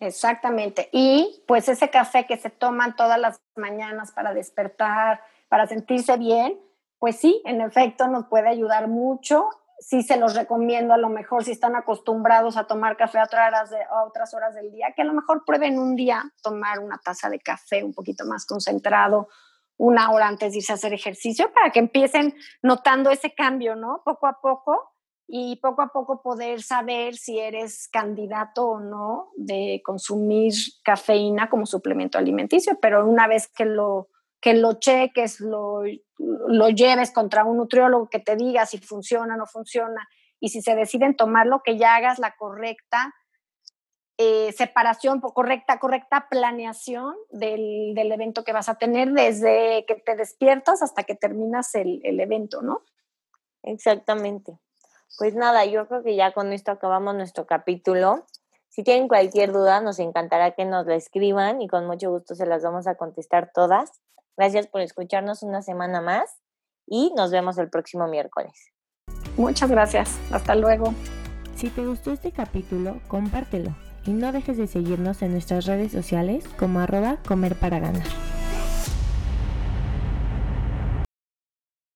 Exactamente. 0.00 0.88
Y 0.92 1.42
pues 1.46 1.68
ese 1.68 1.90
café 1.90 2.26
que 2.26 2.36
se 2.36 2.50
toman 2.50 2.96
todas 2.96 3.18
las 3.18 3.40
mañanas 3.56 4.12
para 4.12 4.32
despertar, 4.32 5.20
para 5.48 5.66
sentirse 5.66 6.16
bien, 6.16 6.58
pues 6.98 7.16
sí, 7.16 7.40
en 7.44 7.60
efecto 7.60 8.08
nos 8.08 8.26
puede 8.26 8.48
ayudar 8.48 8.88
mucho. 8.88 9.48
Sí 9.80 10.02
se 10.02 10.16
los 10.16 10.34
recomiendo 10.34 10.92
a 10.92 10.98
lo 10.98 11.08
mejor 11.08 11.44
si 11.44 11.52
están 11.52 11.76
acostumbrados 11.76 12.56
a 12.56 12.66
tomar 12.66 12.96
café 12.96 13.18
a 13.18 13.24
otras, 13.24 14.34
horas 14.34 14.54
del 14.54 14.72
día, 14.72 14.92
que 14.96 15.02
a 15.02 15.04
lo 15.04 15.14
mejor 15.14 15.44
prueben 15.46 15.78
un 15.78 15.94
día 15.94 16.24
tomar 16.42 16.80
una 16.80 16.98
taza 16.98 17.30
de 17.30 17.38
café 17.38 17.84
un 17.84 17.94
poquito 17.94 18.24
más 18.24 18.44
concentrado, 18.44 19.28
una 19.76 20.10
hora 20.10 20.26
antes 20.26 20.52
de 20.52 20.58
irse 20.58 20.72
a 20.72 20.74
hacer 20.74 20.92
ejercicio, 20.92 21.52
para 21.52 21.70
que 21.70 21.78
empiecen 21.78 22.34
notando 22.62 23.10
ese 23.10 23.32
cambio, 23.32 23.76
¿no? 23.76 24.02
Poco 24.04 24.26
a 24.26 24.40
poco 24.42 24.94
y 25.28 25.60
poco 25.62 25.82
a 25.82 25.92
poco 25.92 26.22
poder 26.22 26.62
saber 26.62 27.14
si 27.14 27.38
eres 27.38 27.88
candidato 27.92 28.66
o 28.66 28.80
no 28.80 29.30
de 29.36 29.80
consumir 29.84 30.54
cafeína 30.82 31.48
como 31.48 31.66
suplemento 31.66 32.18
alimenticio, 32.18 32.78
pero 32.80 33.06
una 33.06 33.28
vez 33.28 33.46
que 33.46 33.66
lo 33.66 34.08
que 34.40 34.54
lo 34.54 34.74
cheques, 34.74 35.40
lo, 35.40 35.82
lo 36.18 36.68
lleves 36.68 37.10
contra 37.10 37.44
un 37.44 37.56
nutriólogo 37.56 38.08
que 38.08 38.20
te 38.20 38.36
diga 38.36 38.66
si 38.66 38.78
funciona 38.78 39.34
o 39.34 39.38
no 39.38 39.46
funciona 39.46 40.08
y 40.40 40.50
si 40.50 40.62
se 40.62 40.76
deciden 40.76 41.16
tomarlo, 41.16 41.62
que 41.64 41.76
ya 41.76 41.96
hagas 41.96 42.18
la 42.18 42.36
correcta 42.36 43.12
eh, 44.20 44.52
separación, 44.52 45.20
correcta, 45.20 45.78
correcta 45.78 46.26
planeación 46.28 47.14
del, 47.30 47.94
del, 47.94 48.10
evento 48.10 48.42
que 48.42 48.52
vas 48.52 48.68
a 48.68 48.74
tener 48.74 49.12
desde 49.12 49.84
que 49.86 49.94
te 49.94 50.16
despiertas 50.16 50.82
hasta 50.82 51.04
que 51.04 51.14
terminas 51.14 51.72
el, 51.76 52.00
el 52.02 52.18
evento, 52.18 52.60
¿no? 52.60 52.82
Exactamente. 53.62 54.58
Pues 55.18 55.36
nada, 55.36 55.64
yo 55.66 55.86
creo 55.86 56.02
que 56.02 56.16
ya 56.16 56.32
con 56.32 56.52
esto 56.52 56.72
acabamos 56.72 57.14
nuestro 57.14 57.46
capítulo. 57.46 58.26
Si 58.68 58.82
tienen 58.82 59.06
cualquier 59.06 59.52
duda, 59.52 59.80
nos 59.80 60.00
encantará 60.00 60.50
que 60.50 60.64
nos 60.64 60.84
la 60.86 60.96
escriban 60.96 61.62
y 61.62 61.68
con 61.68 61.86
mucho 61.86 62.10
gusto 62.10 62.34
se 62.34 62.44
las 62.44 62.64
vamos 62.64 62.88
a 62.88 62.96
contestar 62.96 63.52
todas. 63.54 64.00
Gracias 64.38 64.68
por 64.68 64.80
escucharnos 64.82 65.42
una 65.42 65.62
semana 65.62 66.00
más 66.00 66.38
y 66.86 67.12
nos 67.16 67.32
vemos 67.32 67.58
el 67.58 67.68
próximo 67.68 68.06
miércoles. 68.06 68.72
Muchas 69.36 69.68
gracias. 69.68 70.16
Hasta 70.30 70.54
luego. 70.54 70.94
Si 71.56 71.70
te 71.70 71.84
gustó 71.84 72.12
este 72.12 72.30
capítulo, 72.30 73.00
compártelo 73.08 73.74
y 74.06 74.12
no 74.12 74.30
dejes 74.30 74.56
de 74.56 74.68
seguirnos 74.68 75.22
en 75.22 75.32
nuestras 75.32 75.66
redes 75.66 75.90
sociales 75.90 76.46
como 76.56 76.78
arroba 76.78 77.18
comer 77.26 77.56
para 77.56 77.80
ganar. 77.80 78.06